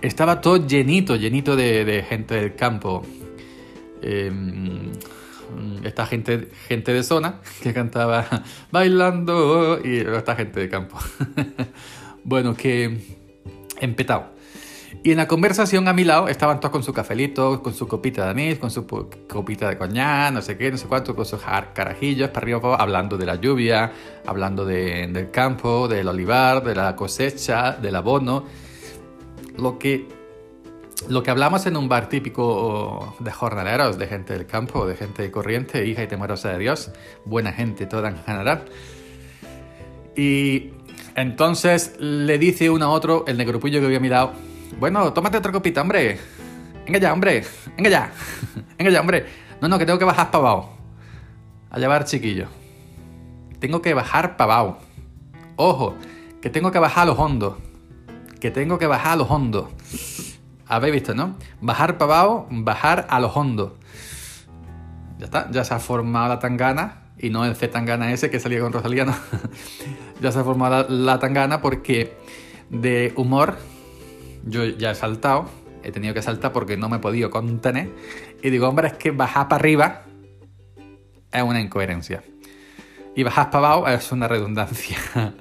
Estaba 0.00 0.40
todo 0.40 0.66
llenito, 0.66 1.14
llenito 1.16 1.56
de, 1.56 2.04
gente 2.08 2.36
del 2.36 2.54
campo. 2.54 3.04
Em, 4.00 4.92
esta 5.84 6.06
gente, 6.06 6.48
gente 6.68 6.92
de 6.92 7.02
zona 7.02 7.40
que 7.62 7.72
cantaba 7.72 8.26
bailando 8.70 9.80
y 9.82 9.98
esta 9.98 10.36
gente 10.36 10.60
de 10.60 10.68
campo. 10.68 10.98
bueno, 12.24 12.54
que 12.54 12.98
empetado. 13.80 14.40
Y 15.02 15.12
en 15.12 15.16
la 15.16 15.26
conversación 15.26 15.88
a 15.88 15.94
mi 15.94 16.04
lado 16.04 16.28
estaban 16.28 16.60
todos 16.60 16.72
con 16.72 16.82
su 16.82 16.92
cafelito, 16.92 17.62
con 17.62 17.72
su 17.72 17.88
copita 17.88 18.24
de 18.24 18.30
anís, 18.30 18.58
con 18.58 18.70
su 18.70 18.86
copita 18.86 19.70
de 19.70 19.78
coñac, 19.78 20.32
no 20.32 20.42
sé 20.42 20.58
qué, 20.58 20.70
no 20.70 20.76
sé 20.76 20.86
cuánto, 20.88 21.16
con 21.16 21.24
sus 21.24 21.40
carajillos 21.72 22.28
para 22.28 22.44
arriba, 22.44 22.76
hablando 22.76 23.16
de 23.16 23.24
la 23.24 23.36
lluvia, 23.36 23.92
hablando 24.26 24.66
del 24.66 25.30
campo, 25.30 25.88
del 25.88 26.06
olivar, 26.06 26.62
de 26.62 26.74
la 26.74 26.94
cosecha, 26.94 27.72
del 27.72 27.96
abono. 27.96 28.44
Lo 29.56 29.78
que, 29.78 30.06
lo 31.08 31.22
que 31.22 31.30
hablamos 31.30 31.66
en 31.66 31.76
un 31.76 31.88
bar 31.88 32.08
típico 32.08 33.16
de 33.18 33.30
jornaleros, 33.30 33.98
de 33.98 34.06
gente 34.06 34.34
del 34.34 34.46
campo, 34.46 34.86
de 34.86 34.96
gente 34.96 35.30
corriente, 35.30 35.86
hija 35.86 36.02
y 36.02 36.06
temerosa 36.06 36.50
de 36.50 36.58
Dios, 36.58 36.90
buena 37.24 37.52
gente 37.52 37.86
toda 37.86 38.10
en 38.10 38.22
general. 38.22 38.64
Y 40.16 40.70
entonces 41.14 41.96
le 41.98 42.38
dice 42.38 42.70
uno 42.70 42.86
a 42.86 42.88
otro, 42.90 43.24
el 43.26 43.38
negrupillo 43.38 43.80
que 43.80 43.86
había 43.86 44.00
mirado, 44.00 44.32
bueno, 44.78 45.12
tómate 45.12 45.38
otra 45.38 45.52
copita, 45.52 45.80
hombre. 45.82 46.18
Venga 46.84 46.98
ya, 46.98 47.12
hombre. 47.12 47.44
Venga 47.76 47.90
ya. 47.90 48.12
Venga 48.78 48.90
ya, 48.90 49.00
hombre. 49.00 49.26
No, 49.60 49.68
no, 49.68 49.78
que 49.78 49.86
tengo 49.86 49.98
que 49.98 50.04
bajar 50.04 50.30
para 50.30 50.44
abajo. 50.44 50.76
A 51.70 51.78
llevar 51.78 52.04
chiquillo. 52.04 52.46
Tengo 53.58 53.82
que 53.82 53.94
bajar 53.94 54.36
para 54.36 54.54
abajo. 54.54 54.78
Ojo, 55.56 55.94
que 56.40 56.50
tengo 56.50 56.72
que 56.72 56.78
bajar 56.78 57.02
a 57.02 57.06
los 57.06 57.18
hondos. 57.18 57.54
Que 58.40 58.50
tengo 58.50 58.78
que 58.78 58.86
bajar 58.86 59.12
a 59.12 59.16
los 59.16 59.30
hondos. 59.30 59.66
Habéis 60.70 60.94
visto, 60.94 61.14
¿no? 61.14 61.36
Bajar 61.60 61.98
para 61.98 62.14
abajo, 62.14 62.46
bajar 62.48 63.06
a 63.10 63.18
los 63.18 63.36
hondos. 63.36 63.72
Ya 65.18 65.24
está, 65.24 65.50
ya 65.50 65.64
se 65.64 65.74
ha 65.74 65.80
formado 65.80 66.28
la 66.28 66.38
tangana. 66.38 67.02
Y 67.18 67.28
no 67.28 67.44
el 67.44 67.56
C 67.56 67.66
tangana 67.66 68.12
ese 68.12 68.30
que 68.30 68.38
salía 68.38 68.60
con 68.60 68.72
Rosaliano. 68.72 69.12
ya 70.22 70.30
se 70.30 70.38
ha 70.38 70.44
formado 70.44 70.86
la, 70.88 71.14
la 71.14 71.18
tangana 71.18 71.60
porque 71.60 72.16
de 72.70 73.12
humor 73.16 73.58
yo 74.44 74.64
ya 74.64 74.92
he 74.92 74.94
saltado, 74.94 75.50
he 75.82 75.90
tenido 75.90 76.14
que 76.14 76.22
saltar 76.22 76.52
porque 76.52 76.76
no 76.76 76.88
me 76.88 76.98
he 76.98 77.00
podido 77.00 77.30
contener. 77.30 77.90
Y 78.40 78.50
digo, 78.50 78.68
hombre, 78.68 78.86
es 78.86 78.94
que 78.94 79.10
bajar 79.10 79.48
para 79.48 79.60
arriba 79.60 80.02
es 81.32 81.42
una 81.42 81.60
incoherencia. 81.60 82.22
Y 83.16 83.24
bajar 83.24 83.50
para 83.50 83.66
abajo 83.72 83.88
es 83.88 84.12
una 84.12 84.28
redundancia. 84.28 84.96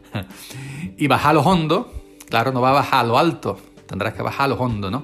y 0.97 1.07
bajar 1.07 1.31
a 1.31 1.33
lo 1.33 1.41
hondo, 1.41 1.93
claro, 2.29 2.51
no 2.51 2.61
va 2.61 2.71
a 2.71 2.73
bajar 2.73 3.05
a 3.05 3.07
lo 3.07 3.19
alto, 3.19 3.59
tendrás 3.89 4.13
que 4.13 4.21
bajar 4.21 4.45
a 4.45 4.47
lo 4.49 4.55
hondo, 4.55 4.89
¿no? 4.89 5.03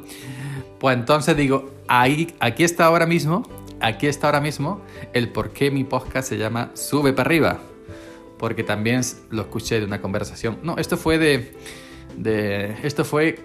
Pues 0.80 0.96
entonces 0.96 1.36
digo, 1.36 1.72
ahí, 1.88 2.34
aquí 2.40 2.64
está 2.64 2.86
ahora 2.86 3.06
mismo, 3.06 3.44
aquí 3.82 4.08
está 4.08 4.28
ahora 4.28 4.40
mismo 4.40 4.82
el 5.12 5.30
por 5.30 5.50
qué 5.50 5.72
mi 5.72 5.84
podcast 5.84 6.30
se 6.30 6.38
llama 6.38 6.72
Sube 6.76 7.12
para 7.12 7.28
arriba. 7.28 7.60
Porque 8.38 8.64
también 8.64 9.02
lo 9.30 9.44
escuché 9.44 9.80
de 9.80 9.86
una 9.86 10.02
conversación. 10.02 10.60
No, 10.62 10.78
esto 10.78 10.98
fue 10.98 11.18
de 11.18 11.54
de... 12.18 12.76
Esto 12.84 13.06
fue 13.06 13.40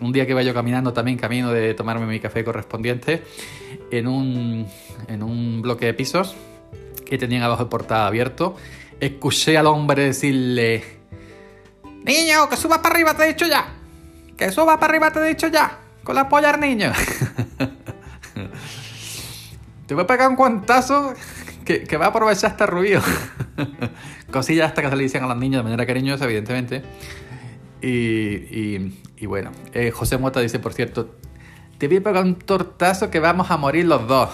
un 0.00 0.12
día 0.12 0.26
que 0.26 0.32
iba 0.32 0.42
yo 0.42 0.54
caminando 0.54 0.92
también, 0.92 1.18
camino 1.18 1.52
de 1.52 1.74
tomarme 1.74 2.06
mi 2.06 2.20
café 2.20 2.44
correspondiente, 2.44 3.22
en 3.90 4.08
un, 4.08 4.66
en 5.08 5.22
un 5.22 5.62
bloque 5.62 5.86
de 5.86 5.94
pisos 5.94 6.34
que 7.04 7.18
tenían 7.18 7.42
abajo 7.42 7.62
el 7.62 7.68
portada 7.68 8.06
abierto. 8.06 8.56
Escuché 9.00 9.56
al 9.58 9.66
hombre 9.66 10.04
decirle, 10.04 10.82
niño, 12.04 12.48
que 12.48 12.56
suba 12.56 12.82
para 12.82 12.94
arriba, 12.94 13.16
te 13.16 13.24
he 13.24 13.28
dicho 13.28 13.46
ya. 13.46 13.81
Que 14.42 14.50
suba 14.50 14.80
para 14.80 14.90
arriba, 14.90 15.12
te 15.12 15.20
he 15.20 15.28
dicho 15.28 15.46
ya. 15.46 15.78
Con 16.02 16.16
la 16.16 16.28
polla 16.28 16.56
niño. 16.56 16.90
te 19.86 19.94
voy 19.94 20.02
a 20.02 20.06
pegar 20.08 20.28
un 20.28 20.34
cuantazo 20.34 21.14
que, 21.64 21.84
que 21.84 21.96
va 21.96 22.06
a 22.06 22.08
aprovechar 22.08 22.50
este 22.50 22.66
ruido. 22.66 23.00
Cosillas 24.32 24.70
hasta 24.70 24.82
que 24.82 24.88
se 24.88 24.96
le 24.96 25.04
dicen 25.04 25.22
a 25.22 25.28
los 25.28 25.36
niños 25.36 25.60
de 25.60 25.62
manera 25.62 25.86
cariñosa, 25.86 26.24
evidentemente. 26.24 26.82
Y, 27.80 29.26
bueno, 29.26 29.52
eh, 29.74 29.92
José 29.92 30.18
Mota 30.18 30.40
dice, 30.40 30.58
por 30.58 30.72
cierto, 30.72 31.14
te 31.78 31.86
voy 31.86 31.98
a 31.98 32.02
pegar 32.02 32.24
un 32.24 32.34
tortazo 32.34 33.10
que 33.10 33.20
vamos 33.20 33.48
a 33.52 33.56
morir 33.56 33.86
los 33.86 34.08
dos. 34.08 34.30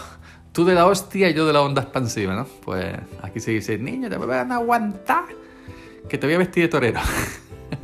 Tú 0.52 0.64
de 0.64 0.74
la 0.74 0.86
hostia 0.86 1.28
y 1.28 1.34
yo 1.34 1.46
de 1.46 1.52
la 1.52 1.60
onda 1.60 1.82
expansiva, 1.82 2.34
¿no? 2.34 2.46
Pues 2.64 2.96
aquí 3.20 3.40
se 3.40 3.50
dice, 3.50 3.76
niño, 3.76 4.08
te 4.08 4.16
van 4.16 4.52
a 4.52 4.54
aguantar 4.54 5.24
que 6.08 6.16
te 6.16 6.26
voy 6.26 6.36
a 6.36 6.38
vestir 6.38 6.62
de 6.62 6.68
torero. 6.70 7.00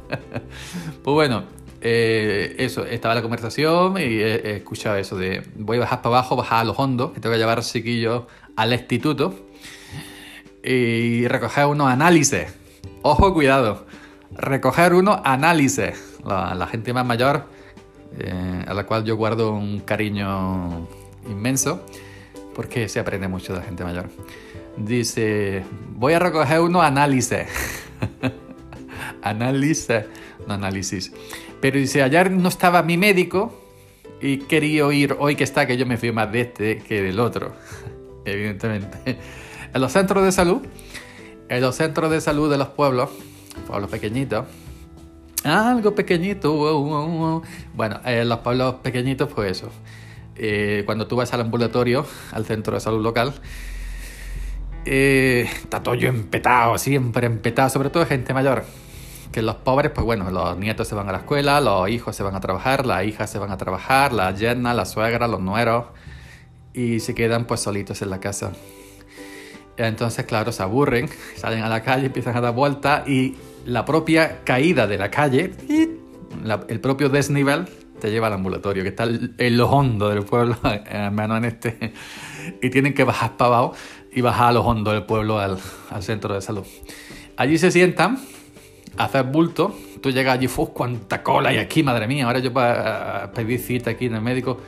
pues 1.02 1.14
bueno, 1.14 1.44
eh, 1.84 2.56
eso, 2.58 2.84
estaba 2.84 3.14
la 3.14 3.22
conversación 3.22 3.96
y 3.98 4.20
he, 4.20 4.56
escuchado 4.56 4.96
eso 4.96 5.16
de 5.16 5.42
voy 5.54 5.76
a 5.76 5.80
bajar 5.80 6.02
para 6.02 6.16
abajo, 6.16 6.34
bajar 6.34 6.60
a 6.60 6.64
los 6.64 6.78
hondos, 6.78 7.12
que 7.12 7.20
tengo 7.20 7.34
que 7.34 7.38
llevar 7.38 7.62
chiquillos 7.62 8.24
al 8.56 8.72
instituto 8.72 9.34
y 10.64 11.28
recoger 11.28 11.66
unos 11.66 11.88
análisis. 11.88 12.46
Ojo, 13.02 13.32
cuidado 13.32 13.86
recoger 14.36 14.94
uno, 14.94 15.20
análisis. 15.24 16.18
La, 16.24 16.66
gente 16.66 16.92
más 16.92 17.04
mayor, 17.04 17.44
eh, 18.18 18.64
a 18.66 18.74
la 18.74 18.84
cual 18.86 19.04
yo 19.04 19.16
guardo 19.16 19.52
un 19.52 19.80
cariño 19.80 20.88
inmenso, 21.28 21.84
porque 22.54 22.88
se 22.88 23.00
aprende 23.00 23.28
mucho 23.28 23.52
de 23.52 23.60
la 23.60 23.64
gente 23.64 23.84
mayor. 23.84 24.08
Dice, 24.76 25.64
voy 25.90 26.14
a 26.14 26.18
recoger 26.18 26.60
unos 26.60 26.82
análisis. 26.82 27.44
análisis, 29.22 30.04
análisis. 30.52 31.12
Pero 31.60 31.78
dice, 31.78 32.02
ayer 32.02 32.30
no 32.30 32.48
estaba 32.48 32.82
mi 32.82 32.96
médico 32.96 33.60
y 34.20 34.38
quería 34.38 34.90
ir 34.92 35.16
hoy 35.18 35.36
que 35.36 35.44
está, 35.44 35.66
que 35.66 35.76
yo 35.76 35.86
me 35.86 35.96
fui 35.96 36.12
más 36.12 36.30
de 36.32 36.40
este 36.42 36.78
que 36.78 37.02
del 37.02 37.20
otro, 37.20 37.54
evidentemente. 38.24 39.18
En 39.72 39.80
los 39.80 39.92
centros 39.92 40.24
de 40.24 40.32
salud, 40.32 40.62
en 41.48 41.60
los 41.60 41.76
centros 41.76 42.10
de 42.10 42.20
salud 42.20 42.50
de 42.50 42.58
los 42.58 42.68
pueblos, 42.68 43.10
pueblos 43.66 43.90
pequeñitos, 43.90 44.46
algo 45.44 45.94
pequeñito, 45.94 47.42
bueno, 47.74 48.00
en 48.04 48.28
los 48.28 48.38
pueblos 48.38 48.76
pequeñitos, 48.76 49.28
pues 49.32 49.58
eso. 49.58 49.70
Eh, 50.36 50.82
cuando 50.86 51.06
tú 51.06 51.16
vas 51.16 51.32
al 51.34 51.42
ambulatorio, 51.42 52.06
al 52.32 52.44
centro 52.46 52.74
de 52.74 52.80
salud 52.80 53.02
local, 53.02 53.34
eh, 54.86 55.48
está 55.48 55.82
todo 55.82 55.94
empetado, 55.94 56.76
siempre 56.78 57.26
empetado, 57.26 57.68
sobre 57.68 57.90
todo 57.90 58.04
gente 58.06 58.34
mayor 58.34 58.64
que 59.34 59.42
los 59.42 59.56
pobres, 59.56 59.90
pues 59.90 60.04
bueno, 60.04 60.30
los 60.30 60.56
nietos 60.56 60.86
se 60.86 60.94
van 60.94 61.08
a 61.08 61.12
la 61.12 61.18
escuela, 61.18 61.60
los 61.60 61.88
hijos 61.88 62.14
se 62.14 62.22
van 62.22 62.36
a 62.36 62.40
trabajar, 62.40 62.86
las 62.86 63.04
hijas 63.04 63.28
se 63.28 63.40
van 63.40 63.50
a 63.50 63.56
trabajar, 63.56 64.12
la 64.12 64.32
yerna, 64.32 64.72
la 64.74 64.84
suegra, 64.84 65.26
los 65.26 65.40
nueros, 65.40 65.86
y 66.72 67.00
se 67.00 67.16
quedan 67.16 67.44
pues 67.44 67.58
solitos 67.58 68.00
en 68.02 68.10
la 68.10 68.20
casa. 68.20 68.52
Entonces, 69.76 70.24
claro, 70.24 70.52
se 70.52 70.62
aburren, 70.62 71.08
salen 71.36 71.64
a 71.64 71.68
la 71.68 71.82
calle, 71.82 72.06
empiezan 72.06 72.36
a 72.36 72.40
dar 72.40 72.54
vueltas 72.54 73.08
y 73.08 73.34
la 73.66 73.84
propia 73.84 74.44
caída 74.44 74.86
de 74.86 74.98
la 74.98 75.10
calle, 75.10 75.52
el 76.68 76.80
propio 76.80 77.08
desnivel, 77.08 77.64
te 78.00 78.12
lleva 78.12 78.28
al 78.28 78.34
ambulatorio, 78.34 78.84
que 78.84 78.90
está 78.90 79.02
en 79.02 79.56
lo 79.56 79.68
hondo 79.68 80.10
del 80.10 80.22
pueblo, 80.22 80.56
menos 81.10 81.38
en 81.38 81.44
este, 81.44 81.92
y 82.62 82.70
tienen 82.70 82.94
que 82.94 83.02
bajar 83.02 83.36
para 83.36 83.48
abajo 83.48 83.74
y 84.12 84.20
bajar 84.20 84.50
a 84.50 84.52
los 84.52 84.64
hondos 84.64 84.94
del 84.94 85.06
pueblo 85.06 85.40
al, 85.40 85.58
al 85.90 86.02
centro 86.04 86.34
de 86.34 86.40
salud. 86.40 86.64
Allí 87.36 87.58
se 87.58 87.72
sientan 87.72 88.20
hacer 88.96 89.24
bulto, 89.24 89.74
tú 90.00 90.10
llegas 90.10 90.34
allí, 90.34 90.48
¡fuf! 90.48 90.70
cuánta 90.70 91.22
cola 91.22 91.50
hay 91.50 91.58
aquí, 91.58 91.82
madre 91.82 92.06
mía! 92.06 92.26
Ahora 92.26 92.38
yo 92.38 92.52
para 92.52 93.30
pedir 93.32 93.60
cita 93.60 93.90
aquí 93.90 94.06
en 94.06 94.14
el 94.14 94.22
médico, 94.22 94.58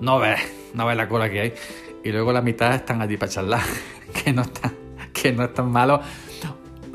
no 0.00 0.18
ves, 0.18 0.40
no 0.74 0.86
ves 0.86 0.96
la 0.96 1.08
cola 1.08 1.30
que 1.30 1.40
hay. 1.40 1.54
Y 2.02 2.12
luego 2.12 2.32
la 2.32 2.42
mitad 2.42 2.74
están 2.74 3.00
allí 3.00 3.16
para 3.16 3.30
charlar, 3.30 3.62
que 4.24 4.32
no 4.32 4.42
está, 4.42 4.72
que 5.12 5.32
no 5.32 5.44
es 5.44 5.54
tan 5.54 5.70
malo. 5.70 6.00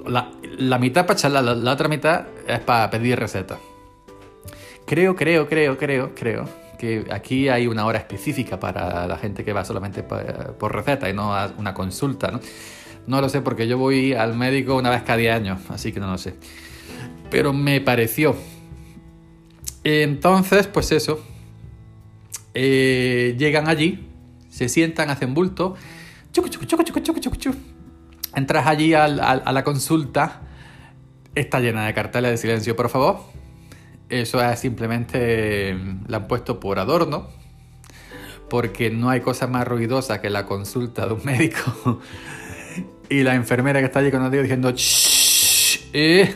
La, 0.06 0.32
la 0.58 0.80
mitad 0.80 1.06
para 1.06 1.20
charlar, 1.20 1.44
la, 1.44 1.72
otra 1.72 1.88
mitad 1.88 2.26
es 2.48 2.60
para 2.60 2.90
pedir 2.90 3.20
recetas. 3.20 3.60
Creo, 4.86 5.16
creo, 5.16 5.48
creo, 5.48 5.78
creo, 5.78 6.16
creo 6.16 6.46
que 6.80 7.06
aquí 7.12 7.50
hay 7.50 7.68
una 7.68 7.86
hora 7.86 8.00
específica 8.00 8.60
para 8.60 9.06
la 9.06 9.18
gente 9.18 9.44
que 9.44 9.52
va 9.54 9.66
solamente 9.66 10.02
por, 10.02 10.74
receta 10.74 11.10
y 11.10 11.14
no 11.14 11.36
una 11.58 11.74
consulta, 11.74 12.32
¿no? 12.32 12.40
No 13.06 13.22
lo 13.22 13.30
sé 13.30 13.42
porque 13.42 13.68
yo 13.68 13.78
voy 13.78 14.14
al 14.14 14.36
médico 14.36 14.76
una 14.76 14.90
vez 14.90 15.02
cada 15.04 15.18
10 15.18 15.36
años, 15.36 15.60
así 15.70 15.92
que 15.92 16.00
no 16.00 16.12
lo 16.12 16.18
sé 16.18 16.36
pero 17.30 17.54
me 17.54 17.82
pareció. 17.82 18.36
Entonces, 19.84 20.68
pues 20.68 20.92
eso, 20.92 21.24
eh, 22.54 23.36
llegan 23.38 23.68
allí, 23.68 24.08
se 24.50 24.70
sientan, 24.70 25.10
hacen 25.10 25.34
bulto, 25.34 25.76
entras 28.36 28.68
allí 28.68 28.94
a 28.94 29.08
la 29.08 29.64
consulta, 29.64 30.42
está 31.36 31.60
llena 31.60 31.86
de 31.86 31.94
carteles 31.94 32.32
de 32.32 32.38
silencio, 32.38 32.76
por 32.76 32.90
favor. 32.90 33.22
Eso 34.10 34.44
es 34.44 34.60
simplemente, 34.60 35.78
la 36.08 36.18
han 36.18 36.28
puesto 36.28 36.60
por 36.60 36.80
adorno, 36.80 37.30
porque 38.50 38.90
no 38.90 39.10
hay 39.10 39.22
cosa 39.22 39.46
más 39.46 39.68
ruidosa 39.68 40.20
que 40.20 40.32
la 40.32 40.46
consulta 40.46 41.06
de 41.08 41.14
un 41.14 41.24
médico. 41.26 42.02
Y 43.12 43.24
la 43.24 43.34
enfermera 43.34 43.80
que 43.80 43.88
está 43.88 44.00
allí 44.00 44.12
con 44.12 44.24
el 44.24 44.32
diciendo, 44.32 44.70
eh, 44.70 44.76
eh, 45.94 46.36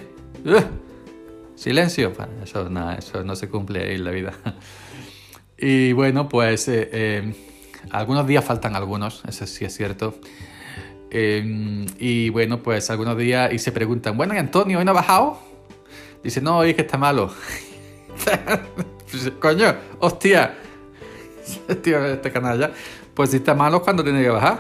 Silencio, 1.55 2.13
eso, 2.43 2.69
eso 2.97 3.23
no 3.23 3.35
se 3.35 3.50
cumple 3.50 3.93
en 3.93 4.03
la 4.03 4.12
vida. 4.12 4.33
Y 5.55 5.93
bueno, 5.93 6.27
pues 6.27 6.67
eh, 6.67 6.89
eh, 6.91 7.35
algunos 7.91 8.27
días 8.27 8.43
faltan 8.43 8.75
algunos, 8.75 9.23
eso 9.25 9.47
sí 9.47 9.63
es 9.63 9.73
cierto. 9.73 10.13
Em, 11.09 11.85
y 12.00 12.29
bueno, 12.31 12.62
pues 12.62 12.89
algunos 12.89 13.17
días 13.17 13.53
y 13.53 13.59
se 13.59 13.71
preguntan, 13.71 14.17
bueno, 14.17 14.33
¿y 14.33 14.39
Antonio 14.39 14.79
hoy 14.79 14.83
no 14.83 14.91
ha 14.91 14.95
bajado? 14.95 15.39
Dice, 16.21 16.41
no, 16.41 16.57
hoy 16.57 16.71
es 16.71 16.75
que 16.75 16.81
está 16.81 16.97
malo. 16.97 17.31
Coño, 19.39 19.73
hostia. 20.00 20.53
Tío, 21.81 22.05
este 22.07 22.31
canalla. 22.31 22.71
Pues 23.13 23.29
si 23.29 23.38
está 23.38 23.53
malo, 23.53 23.81
¿cuándo 23.81 24.03
tiene 24.03 24.21
que 24.21 24.29
bajar? 24.29 24.59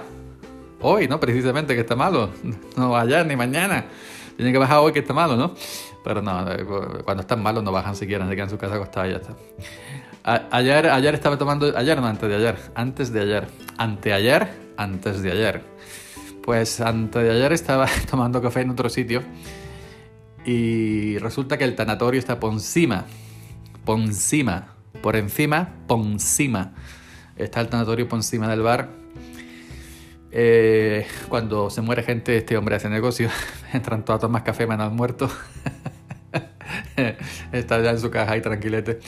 Hoy, 0.79 1.07
¿no? 1.07 1.19
Precisamente 1.19 1.73
que 1.73 1.81
está 1.81 1.95
malo. 1.95 2.29
No 2.77 2.95
ayer 2.95 3.25
ni 3.25 3.35
mañana. 3.35 3.85
Tiene 4.35 4.51
que 4.51 4.57
bajar 4.57 4.79
hoy 4.79 4.91
que 4.91 4.99
está 4.99 5.13
malo, 5.13 5.35
¿no? 5.35 5.53
Pero 6.03 6.21
no, 6.21 6.51
eh, 6.51 6.65
cuando 7.03 7.21
están 7.21 7.41
malos 7.41 7.63
no 7.63 7.71
bajan 7.71 7.95
siquiera, 7.95 8.27
se 8.27 8.35
quedan 8.35 8.47
en 8.47 8.49
su 8.49 8.57
casa 8.57 8.75
acostada 8.75 9.07
y 9.07 9.11
ya 9.11 9.17
está. 9.17 9.35
ayer, 10.51 10.89
ayer 10.89 11.13
estaba 11.13 11.37
tomando, 11.37 11.77
ayer 11.77 11.99
no, 11.99 12.07
antes 12.07 12.29
de 12.29 12.35
ayer, 12.35 12.57
antes 12.75 13.13
de 13.13 13.21
ayer, 13.21 13.47
anteayer, 13.77 14.49
antes 14.77 15.21
de 15.21 15.31
ayer. 15.31 15.61
Pues 16.43 16.81
antes 16.81 17.23
de 17.23 17.31
ayer 17.31 17.53
estaba 17.53 17.87
tomando 18.09 18.41
café 18.41 18.61
en 18.61 18.71
otro 18.71 18.89
sitio 18.89 19.23
y 20.45 21.17
resulta 21.19 21.57
que 21.57 21.63
el 21.63 21.75
tanatorio 21.75 22.19
está 22.19 22.39
por 22.39 22.51
encima, 22.51 23.05
por 23.85 23.99
encima, 23.99 24.73
por 25.01 25.15
encima, 25.15 25.69
por 25.87 25.99
encima. 25.99 26.73
Está 27.37 27.61
el 27.61 27.69
tanatorio 27.69 28.07
por 28.07 28.19
encima 28.19 28.47
del 28.49 28.61
bar. 28.61 29.02
Eh, 30.35 31.05
cuando 31.29 31.69
se 31.69 31.81
muere 31.81 32.01
gente, 32.01 32.35
este 32.35 32.57
hombre 32.57 32.75
hace 32.75 32.89
negocio. 32.89 33.29
Entran 33.73 34.03
todos 34.03 34.17
a 34.17 34.21
tomar 34.21 34.43
café 34.43 34.65
menos 34.65 34.91
muertos. 34.91 35.31
Está 37.51 37.81
ya 37.83 37.91
en 37.91 37.99
su 37.99 38.09
caja 38.09 38.31
ahí 38.31 38.41
tranquilete. 38.41 38.99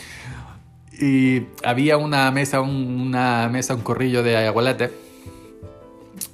Y 1.01 1.47
había 1.63 1.97
una 1.97 2.29
mesa, 2.29 2.61
una 2.61 3.49
mesa, 3.49 3.73
un 3.73 3.81
corrillo 3.81 4.21
de 4.21 4.37
agualete. 4.37 4.91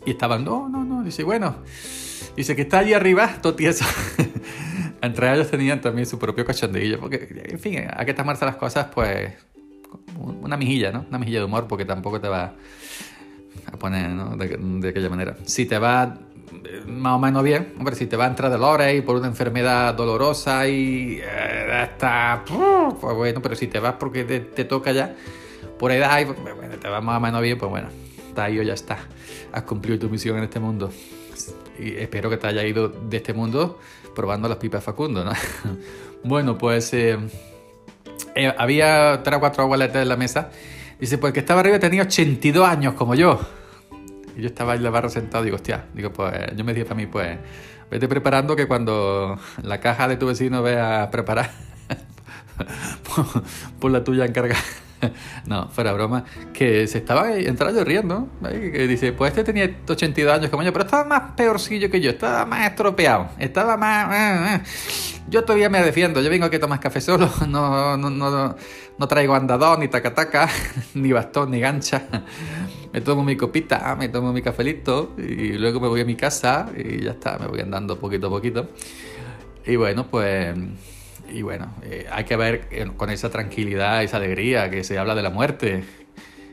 Y 0.06 0.12
estaban, 0.12 0.44
no, 0.44 0.68
no, 0.68 0.84
no. 0.84 1.04
Dice, 1.04 1.24
bueno, 1.24 1.56
dice 2.36 2.54
que 2.58 2.64
está 2.64 2.80
allí 2.80 2.94
arriba, 2.94 3.38
todo 3.42 3.56
tieso. 3.56 3.86
Entre 5.02 5.34
ellos 5.34 5.50
tenían 5.50 5.80
también 5.80 6.06
su 6.06 6.20
propio 6.20 6.46
cachondillo. 6.46 7.00
Porque, 7.00 7.46
en 7.46 7.60
fin, 7.60 7.88
hay 7.92 8.06
que 8.06 8.14
tomarse 8.14 8.44
las 8.44 8.58
cosas, 8.58 8.88
pues, 8.94 9.34
una 10.18 10.58
mejilla, 10.58 10.92
¿no? 10.92 11.06
Una 11.08 11.18
mejilla 11.18 11.40
de 11.40 11.46
humor, 11.46 11.68
porque 11.68 11.86
tampoco 11.86 12.20
te 12.20 12.28
va 12.28 12.54
a 13.66 13.78
poner, 13.78 14.10
¿no? 14.10 14.36
De, 14.36 14.58
de 14.58 14.90
aquella 14.90 15.10
manera. 15.10 15.38
Si 15.46 15.66
te 15.66 15.78
va 15.78 16.18
más 16.88 17.14
o 17.14 17.20
menos 17.20 17.44
bien. 17.44 17.74
Hombre, 17.78 17.96
si 17.96 18.08
te 18.08 18.18
va 18.18 18.26
a 18.26 18.28
entrar 18.28 18.52
dolores 18.52 18.98
y 18.98 19.02
por 19.02 19.16
una 19.16 19.28
enfermedad 19.28 19.94
dolorosa 19.94 20.68
y 20.68 21.20
eh. 21.22 21.52
Pues 23.00 23.16
bueno, 23.16 23.42
pero 23.42 23.56
si 23.56 23.68
te 23.68 23.80
vas 23.80 23.96
porque 24.00 24.24
te, 24.24 24.66
toca 24.66 24.92
ya 24.92 25.16
por 25.78 25.92
edad 25.92 26.20
y 26.20 26.26
pues, 26.26 26.38
bueno, 26.56 26.78
te 26.80 26.90
va 26.90 27.02
más 27.02 27.18
o 27.18 27.20
menos 27.20 27.42
bien, 27.42 27.58
pues 27.58 27.70
bueno, 27.70 27.90
está 28.28 28.46
ahí 28.46 28.60
o 28.60 28.64
ya 28.64 28.74
está. 28.74 28.98
Has 29.52 29.64
cumplido 29.64 30.00
tu 30.00 30.10
misión 30.10 30.38
en 30.38 30.44
este 30.44 30.60
mundo. 30.60 30.92
Y 31.80 31.96
espero 31.96 32.30
que 32.30 32.38
te 32.38 32.48
haya 32.48 32.64
ido 32.66 32.90
de 32.90 33.18
este 33.18 33.34
mundo 33.34 33.80
probando 34.16 34.50
las 34.50 34.58
pipas 34.58 34.84
Facundo, 34.84 35.24
¿no? 35.24 35.32
bueno, 36.24 36.58
pues 36.58 36.94
eh, 36.94 37.18
eh, 38.36 38.54
había 38.58 39.22
tres 39.24 39.38
o 39.38 39.40
cuatro 39.40 39.64
abueletas 39.64 40.02
en 40.02 40.10
la 40.10 40.18
mesa. 40.18 40.52
Dice, 41.02 41.18
pues 41.18 41.34
que 41.34 41.40
estaba 41.40 41.62
arriba 41.62 41.80
tenía 41.80 42.04
82 42.04 42.68
años 42.68 42.94
como 42.94 43.16
yo. 43.16 43.40
Y 44.38 44.42
yo 44.42 44.48
estaba 44.48 44.76
en 44.76 44.84
la 44.84 44.92
barra 44.92 45.10
sentado 45.10 45.44
y 45.44 45.48
digo, 45.48 45.56
hostia, 45.56 45.86
digo, 45.96 46.14
pues 46.14 46.32
yo 46.56 46.64
me 46.64 46.76
dije 46.76 46.86
para 46.86 46.96
mí, 46.96 47.08
pues 47.08 47.40
vete 47.90 48.08
preparando 48.08 48.56
que 48.56 48.68
cuando 48.68 49.36
la 49.64 49.80
caja 49.80 50.08
de 50.08 50.18
tu 50.18 50.28
vecino 50.28 50.62
vea 50.62 51.10
preparar, 51.12 51.50
por 53.80 53.92
la 53.92 54.04
tuya 54.04 54.26
encarga. 54.26 54.56
No, 55.48 55.68
fuera 55.70 55.94
broma, 55.94 56.26
que 56.54 56.86
se 56.86 57.00
estaba 57.00 57.36
entrando 57.36 57.84
riendo, 57.84 58.30
que 58.44 58.88
dice, 58.88 59.12
pues 59.14 59.32
este 59.32 59.44
tenía 59.44 59.68
82 59.88 60.32
años 60.32 60.52
como 60.52 60.62
yo, 60.62 60.72
pero 60.72 60.86
estaba 60.86 61.04
más 61.04 61.32
peorcillo 61.32 61.90
que 61.90 62.00
yo, 62.00 62.12
estaba 62.12 62.46
más 62.46 62.70
estropeado, 62.70 63.30
estaba 63.40 63.78
más... 63.78 64.14
Eh, 64.14 64.56
eh. 64.56 64.62
Yo 65.28 65.44
todavía 65.44 65.72
me 65.72 65.82
defiendo, 65.82 66.22
yo 66.22 66.30
vengo 66.30 66.46
aquí 66.46 66.58
a 66.58 66.60
tomar 66.60 66.80
café 66.80 67.02
solo, 67.02 67.28
no, 67.48 67.98
no, 67.98 68.12
no, 68.12 68.56
no 68.96 69.08
traigo 69.08 69.34
andador, 69.34 69.80
ni 69.80 69.88
tacataca, 69.88 70.48
ni 70.94 71.12
bastón, 71.12 71.50
ni 71.50 71.60
gancha 71.60 72.04
me 72.94 73.02
tomo 73.02 73.24
mi 73.24 73.38
copita, 73.38 73.96
me 73.96 74.10
tomo 74.10 74.34
mi 74.34 74.42
cafelito 74.42 75.16
y 75.18 75.54
luego 75.54 75.80
me 75.80 75.88
voy 75.88 76.02
a 76.02 76.06
mi 76.06 76.16
casa 76.16 76.70
y 76.76 77.04
ya 77.04 77.12
está, 77.12 77.38
me 77.38 77.48
voy 77.48 77.62
andando 77.62 77.98
poquito 77.98 78.28
a 78.28 78.30
poquito. 78.30 78.70
Y 79.66 79.76
bueno, 79.76 80.08
pues 80.08 80.56
y 81.34 81.42
bueno, 81.42 81.74
eh, 81.84 82.06
hay 82.12 82.24
que 82.26 82.36
ver 82.36 82.68
eh, 82.72 82.88
con 82.96 83.10
esa 83.10 83.30
tranquilidad, 83.30 84.04
esa 84.04 84.18
alegría 84.18 84.70
que 84.70 84.84
se 84.84 84.98
habla 84.98 85.16
de 85.16 85.22
la 85.22 85.30
muerte 85.30 85.84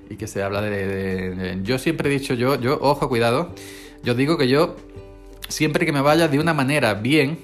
y 0.09 0.17
que 0.17 0.27
se 0.27 0.43
habla 0.43 0.63
de, 0.63 1.59
Yo 1.63 1.79
siempre 1.79 2.09
he 2.09 2.13
dicho, 2.13 2.35
yo, 2.35 2.61
yo, 2.61 2.79
ojo, 2.81 3.09
cuidado, 3.09 3.55
yo 4.03 4.15
digo 4.15 4.39
que 4.39 4.49
yo, 4.49 4.77
siempre 5.49 5.85
que 5.85 5.93
me 5.93 6.01
vaya 6.01 6.29
de 6.29 6.39
una 6.39 6.55
manera 6.55 6.95
bien, 6.95 7.39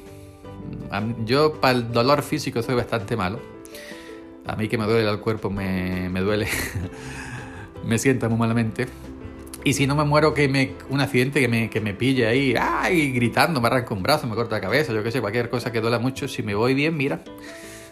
yo 1.25 1.61
para 1.61 1.77
el 1.77 1.93
dolor 1.93 2.23
físico 2.23 2.63
soy 2.63 2.77
bastante 2.77 3.17
malo. 3.17 3.41
A 4.47 4.57
mí 4.57 4.69
que 4.69 4.79
me 4.79 4.85
duele 4.85 5.09
el 5.11 5.21
cuerpo 5.21 5.51
me, 5.51 6.09
me 6.11 6.21
duele. 6.21 6.47
me 7.85 7.99
sienta 7.99 8.29
muy 8.29 8.39
malamente. 8.39 8.87
Y 9.65 9.73
si 9.73 9.87
no 9.87 9.97
me 9.97 10.05
muero, 10.05 10.35
que 10.35 10.47
me 10.47 10.73
un 10.91 11.01
accidente 11.01 11.41
que 11.41 11.49
me, 11.49 11.71
que 11.71 11.81
me 11.81 11.95
pille 11.95 12.27
ahí, 12.27 12.55
ay, 12.61 13.13
gritando, 13.13 13.63
me 13.63 13.67
arranca 13.69 13.95
un 13.95 14.03
brazo, 14.03 14.27
me 14.27 14.35
corta 14.35 14.57
la 14.57 14.61
cabeza, 14.61 14.93
yo 14.93 15.03
qué 15.03 15.11
sé, 15.11 15.23
cualquier 15.23 15.49
cosa 15.49 15.73
que 15.73 15.81
duela 15.81 15.99
mucho, 15.99 16.29
si 16.29 16.43
me 16.43 16.55
voy 16.55 16.75
bien, 16.75 16.95
mira, 16.95 17.21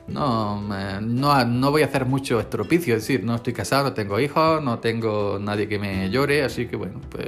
no, 0.07 0.61
no, 1.01 1.45
no 1.45 1.71
voy 1.71 1.83
a 1.83 1.87
hacer 1.87 2.05
mucho 2.05 2.41
estropicio, 2.41 2.97
es 2.97 3.03
decir, 3.03 3.25
no 3.25 3.37
estoy 3.37 3.53
casado, 3.53 3.85
no 3.85 3.93
tengo 3.95 4.21
hijos, 4.21 4.63
no 4.63 4.81
tengo 4.81 5.39
nadie 5.41 5.69
que 5.69 5.79
me 5.79 6.11
llore, 6.11 6.43
así 6.43 6.67
que 6.67 6.77
bueno, 6.77 7.01
pues 7.09 7.27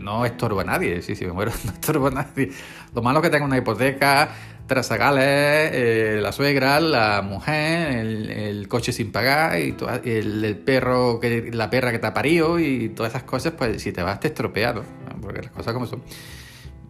no 0.00 0.24
estorbo 0.24 0.60
a 0.60 0.64
nadie, 0.64 1.02
sí, 1.02 1.14
si 1.14 1.26
me 1.26 1.32
muero 1.32 1.52
no 1.64 1.70
estorbo 1.70 2.08
a 2.08 2.10
nadie. 2.10 2.50
Lo 2.94 3.02
malo 3.02 3.18
es 3.20 3.24
que 3.24 3.30
tengo 3.30 3.44
una 3.44 3.58
hipoteca, 3.58 4.30
trasagales, 4.68 5.24
eh, 5.72 6.18
la 6.22 6.30
suegra, 6.30 6.78
la 6.78 7.22
mujer, 7.22 7.96
el, 7.96 8.68
coche 8.68 8.92
sin 8.92 9.10
pagar 9.10 9.58
y 9.58 9.74
el, 10.04 10.56
perro, 10.64 11.18
que, 11.18 11.50
la 11.52 11.70
perra 11.70 11.90
que 11.90 11.98
te 11.98 12.06
ha 12.06 12.14
parido 12.14 12.60
y 12.60 12.90
todas 12.90 13.12
esas 13.12 13.24
cosas, 13.24 13.54
pues 13.56 13.82
si 13.82 13.92
te 13.92 14.02
vas 14.02 14.20
te 14.20 14.28
estropeado, 14.28 14.84
porque 15.20 15.42
las 15.42 15.50
cosas 15.50 15.72
como 15.72 15.86
son. 15.86 16.02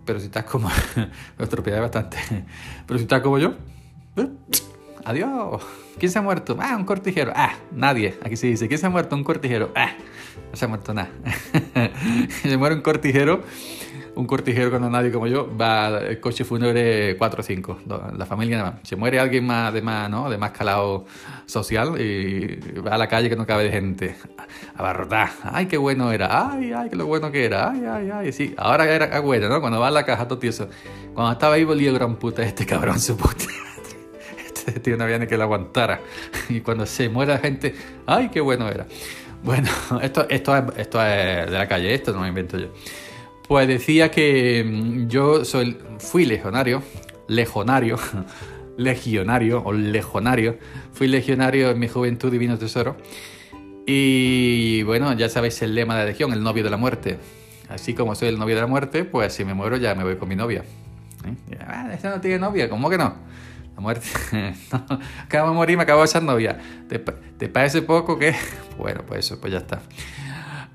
Pero 0.04 0.18
si 0.20 0.26
estás 0.26 0.44
como... 0.44 0.68
lo 1.38 1.44
estropeé 1.44 1.78
bastante. 1.78 2.18
Pero 2.86 2.98
si 2.98 3.04
estás 3.04 3.20
como 3.20 3.38
yo... 3.38 3.54
¿eh? 4.16 4.28
Adiós. 5.04 5.62
¿Quién 5.98 6.10
se 6.10 6.18
ha 6.18 6.22
muerto? 6.22 6.56
Ah, 6.60 6.76
un 6.76 6.84
cortijero. 6.84 7.32
Ah, 7.34 7.56
nadie. 7.72 8.18
Aquí 8.22 8.36
se 8.36 8.46
dice, 8.46 8.68
¿quién 8.68 8.80
se 8.80 8.86
ha 8.86 8.90
muerto? 8.90 9.16
Un 9.16 9.24
cortijero. 9.24 9.70
Ah, 9.74 9.92
no 10.50 10.56
se 10.56 10.64
ha 10.64 10.68
muerto 10.68 10.94
nada. 10.94 11.10
se 12.42 12.56
muere 12.56 12.74
un 12.74 12.82
cortijero 12.82 13.42
un 14.18 14.26
cortijero 14.26 14.70
cuando 14.70 14.90
nadie 14.90 15.12
como 15.12 15.28
yo 15.28 15.48
va 15.56 16.00
el 16.00 16.18
coche 16.18 16.44
fúnebre 16.44 17.16
4 17.16 17.40
o 17.40 17.42
5, 17.44 17.78
la 18.16 18.26
familia 18.26 18.58
nada 18.58 18.70
más. 18.72 18.80
Se 18.82 18.96
muere 18.96 19.20
alguien 19.20 19.46
más 19.46 19.72
de 19.72 19.80
más, 19.80 20.10
¿no? 20.10 20.28
De 20.28 20.38
calado 20.50 21.06
social 21.46 22.00
y 22.00 22.80
va 22.80 22.94
a 22.94 22.98
la 22.98 23.06
calle 23.06 23.28
que 23.28 23.36
no 23.36 23.46
cabe 23.46 23.62
de 23.64 23.70
gente. 23.70 24.16
Abarrotar. 24.76 25.30
Ay, 25.44 25.66
qué 25.66 25.76
bueno 25.76 26.10
era. 26.10 26.50
Ay, 26.50 26.72
ay, 26.72 26.90
qué 26.90 26.96
lo 26.96 27.06
bueno 27.06 27.30
que 27.30 27.44
era. 27.44 27.70
Ay, 27.70 27.84
ay, 27.88 28.10
ay. 28.12 28.32
Sí, 28.32 28.54
ahora 28.56 28.92
era 28.92 29.20
bueno, 29.20 29.48
¿no? 29.48 29.60
Cuando 29.60 29.78
va 29.78 29.86
a 29.86 29.92
la 29.92 30.04
caja 30.04 30.26
todo 30.26 30.40
tieso. 30.40 30.68
Cuando 31.14 31.32
estaba 31.32 31.54
ahí 31.54 31.62
volía 31.62 31.92
gran 31.92 32.16
puta 32.16 32.42
este 32.42 32.66
cabrón 32.66 32.98
su 33.00 33.16
puta. 33.16 33.44
Este 34.44 34.80
tío 34.80 34.96
no 34.96 35.04
había 35.04 35.20
ni 35.20 35.28
que 35.28 35.36
lo 35.36 35.44
aguantara. 35.44 36.00
Y 36.48 36.60
cuando 36.60 36.86
se 36.86 37.08
muere 37.08 37.34
la 37.34 37.38
gente, 37.38 37.72
ay, 38.04 38.30
qué 38.30 38.40
bueno 38.40 38.68
era. 38.68 38.84
Bueno, 39.44 39.70
esto, 40.02 40.26
esto, 40.28 40.56
es, 40.56 40.64
esto 40.76 41.06
es 41.06 41.50
de 41.50 41.56
la 41.56 41.68
calle, 41.68 41.94
esto 41.94 42.12
no 42.12 42.22
lo 42.22 42.26
invento 42.26 42.58
yo. 42.58 42.72
Pues 43.48 43.66
decía 43.66 44.10
que 44.10 44.62
mm, 44.62 45.08
yo 45.08 45.44
soy, 45.44 45.78
fui 45.98 46.26
legionario, 46.26 46.82
legionario, 47.28 47.96
legionario 48.76 49.62
o 49.64 49.72
legionario, 49.72 50.58
fui 50.92 51.08
legionario 51.08 51.70
en 51.70 51.78
mi 51.78 51.88
juventud 51.88 52.30
divino 52.30 52.58
tesoro. 52.58 52.98
Y 53.86 54.82
bueno, 54.82 55.14
ya 55.14 55.30
sabéis 55.30 55.62
el 55.62 55.74
lema 55.74 55.94
de 55.94 56.00
la 56.00 56.10
legión, 56.10 56.34
el 56.34 56.42
novio 56.42 56.62
de 56.62 56.68
la 56.68 56.76
muerte. 56.76 57.18
Así 57.70 57.94
como 57.94 58.14
soy 58.14 58.28
el 58.28 58.38
novio 58.38 58.54
de 58.54 58.60
la 58.60 58.66
muerte, 58.66 59.04
pues 59.04 59.32
si 59.32 59.46
me 59.46 59.54
muero 59.54 59.78
ya 59.78 59.94
me 59.94 60.04
voy 60.04 60.16
con 60.16 60.28
mi 60.28 60.36
novia. 60.36 60.62
¿Eh? 61.24 61.56
Ah, 61.66 61.88
¿este 61.90 62.08
no 62.08 62.20
tiene 62.20 62.38
novia? 62.38 62.68
¿Cómo 62.68 62.90
que 62.90 62.98
no? 62.98 63.14
La 63.74 63.80
muerte. 63.80 64.06
acabo 65.24 65.48
de 65.48 65.54
morir, 65.54 65.78
me 65.78 65.84
acabo 65.84 66.02
de 66.02 66.06
echar 66.06 66.22
novia. 66.22 66.58
¿Te, 66.86 66.98
¿Te, 66.98 67.48
parece 67.48 67.80
poco 67.80 68.18
que.? 68.18 68.34
Bueno, 68.78 69.02
pues 69.06 69.26
eso, 69.26 69.40
pues 69.40 69.52
ya 69.52 69.58
está. 69.58 69.80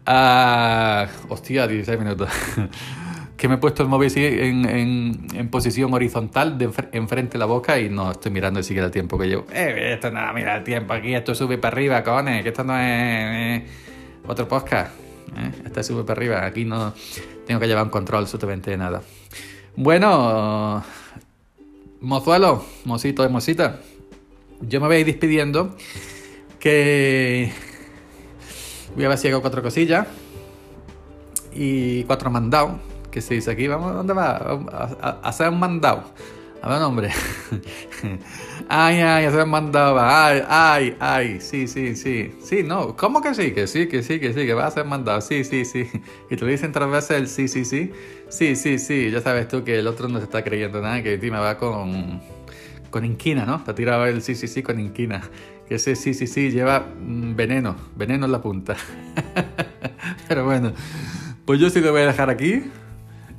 Ah, 0.06 1.08
hostia, 1.30 1.68
16 1.68 2.00
minutos. 2.00 2.30
que 3.38 3.48
me 3.50 3.56
he 3.56 3.58
puesto 3.58 3.84
el 3.84 3.90
móvil 3.90 4.12
en, 4.18 5.28
en, 5.36 5.50
posición 5.50 5.94
horizontal, 5.94 6.58
de 6.58 6.72
enfrente 6.94 7.34
de 7.34 7.40
la 7.40 7.46
boca 7.46 7.78
y 7.78 7.90
no 7.90 8.12
estoy 8.12 8.32
mirando 8.32 8.60
ni 8.60 8.64
siquiera 8.64 8.86
el 8.86 8.92
tiempo 8.92 9.18
que 9.18 9.28
llevo. 9.28 9.46
Eh, 9.52 9.94
esto 9.94 10.10
nada, 10.12 10.32
mira 10.32 10.56
el 10.56 10.64
tiempo 10.64 10.94
aquí, 10.94 11.14
esto 11.14 11.36
sube 11.36 11.58
para 11.58 11.76
arriba, 11.76 12.04
cojones, 12.04 12.42
que 12.42 12.50
esto 12.50 12.64
no 12.64 12.78
es 12.78 13.64
otro 14.26 14.48
podcast. 14.48 14.94
¿eh? 15.38 15.84
Sube 15.84 16.06
para 16.06 16.20
arriba, 16.20 16.46
aquí 16.46 16.64
no 16.64 16.94
tengo 17.46 17.60
que 17.60 17.68
llevar 17.68 17.84
un 17.84 17.90
control 17.90 18.22
absolutamente 18.22 18.72
de 18.72 18.78
nada. 18.78 19.02
Bueno, 19.76 20.82
mozuelo, 22.00 22.66
mosito 22.86 23.24
de 23.24 23.30
mosita, 23.30 23.82
yo 24.62 24.80
me 24.80 24.88
voy 24.88 24.96
a 24.96 25.00
ir 25.00 25.06
despidiendo 25.06 25.76
que 26.60 27.52
Voy 28.96 29.06
a 29.06 29.10
ver 29.10 29.18
si 29.18 29.28
hago 29.28 29.42
cuatro 29.42 29.62
cosillas. 29.62 30.08
Y 31.54 32.04
cuatro 32.04 32.30
mandados. 32.30 32.74
Que 33.12 33.22
se 33.22 33.36
dice 33.36 33.52
aquí, 33.52 33.68
vamos, 33.68 33.94
¿dónde 33.94 34.14
va? 34.14 34.38
A, 35.02 35.20
hacer 35.24 35.50
un 35.50 35.60
mandado. 35.60 36.04
A 36.62 36.70
ver, 36.70 36.82
hombre. 36.82 37.10
ay, 38.70 39.02
ay, 39.02 39.26
hacer 39.26 39.44
un 39.44 39.50
mandado. 39.50 39.98
Ay, 40.00 40.42
ay, 40.48 40.96
ay. 41.00 41.42
Sí, 41.42 41.68
sí, 41.68 41.96
sí. 41.96 42.36
Sí, 42.42 42.64
no. 42.64 42.96
¿Cómo 42.96 43.22
que 43.22 43.34
sí? 43.36 43.52
Que 43.52 43.68
sí, 43.68 43.88
que 43.88 44.02
sí, 44.02 44.20
que 44.20 44.34
sí, 44.34 44.46
que 44.46 44.54
va 44.54 44.68
a 44.68 44.72
ser 44.72 44.86
mandado. 44.86 45.22
Sí, 45.22 45.44
sí, 45.44 45.66
sí. 45.66 45.88
Y 46.30 46.36
te 46.36 46.46
lo 46.46 46.48
dicen 46.48 46.72
tres 46.72 46.90
veces 46.90 47.12
el 47.18 47.28
sí, 47.28 47.48
sí, 47.48 47.66
sí. 47.66 47.92
Sí, 48.30 48.56
sí, 48.56 48.80
sí. 48.80 49.12
Ya 49.12 49.22
sabes 49.22 49.48
tú 49.48 49.64
que 49.64 49.78
el 49.80 49.88
otro 49.88 50.08
no 50.08 50.20
se 50.20 50.26
está 50.26 50.44
creyendo 50.44 50.82
nada. 50.82 51.04
Que 51.04 51.16
encima 51.16 51.40
va 51.40 51.58
con. 51.58 52.22
Con 52.90 53.06
inquina, 53.06 53.46
¿no? 53.46 53.64
Te 53.64 53.72
ha 53.72 53.76
tirado 53.76 54.06
el 54.06 54.22
sí, 54.22 54.36
sí, 54.36 54.48
sí 54.48 54.62
con 54.62 54.80
inquina 54.80 55.22
que 55.68 55.76
ese 55.76 55.96
sí, 55.96 56.14
sí, 56.14 56.28
sí 56.28 56.52
lleva 56.52 56.80
mm, 56.80 57.36
veneno, 57.36 57.76
veneno 57.96 58.26
en 58.26 58.32
la 58.32 58.42
punta. 58.42 58.76
Pero 60.28 60.46
bueno, 60.46 60.74
pues 61.46 61.60
yo 61.60 61.70
sí 61.70 61.82
te 61.82 61.90
voy 61.90 62.02
a 62.02 62.08
dejar 62.08 62.30
aquí. 62.30 62.64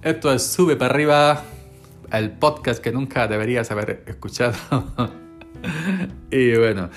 Esto 0.03 0.33
es 0.33 0.43
Sube 0.43 0.77
para 0.77 0.95
arriba, 0.95 1.43
el 2.13 2.31
podcast 2.33 2.83
que 2.83 2.93
nunca 2.93 3.27
deberías 3.27 3.71
haber 3.71 4.05
escuchado. 4.07 4.55
y 6.31 6.57
bueno, 6.57 6.91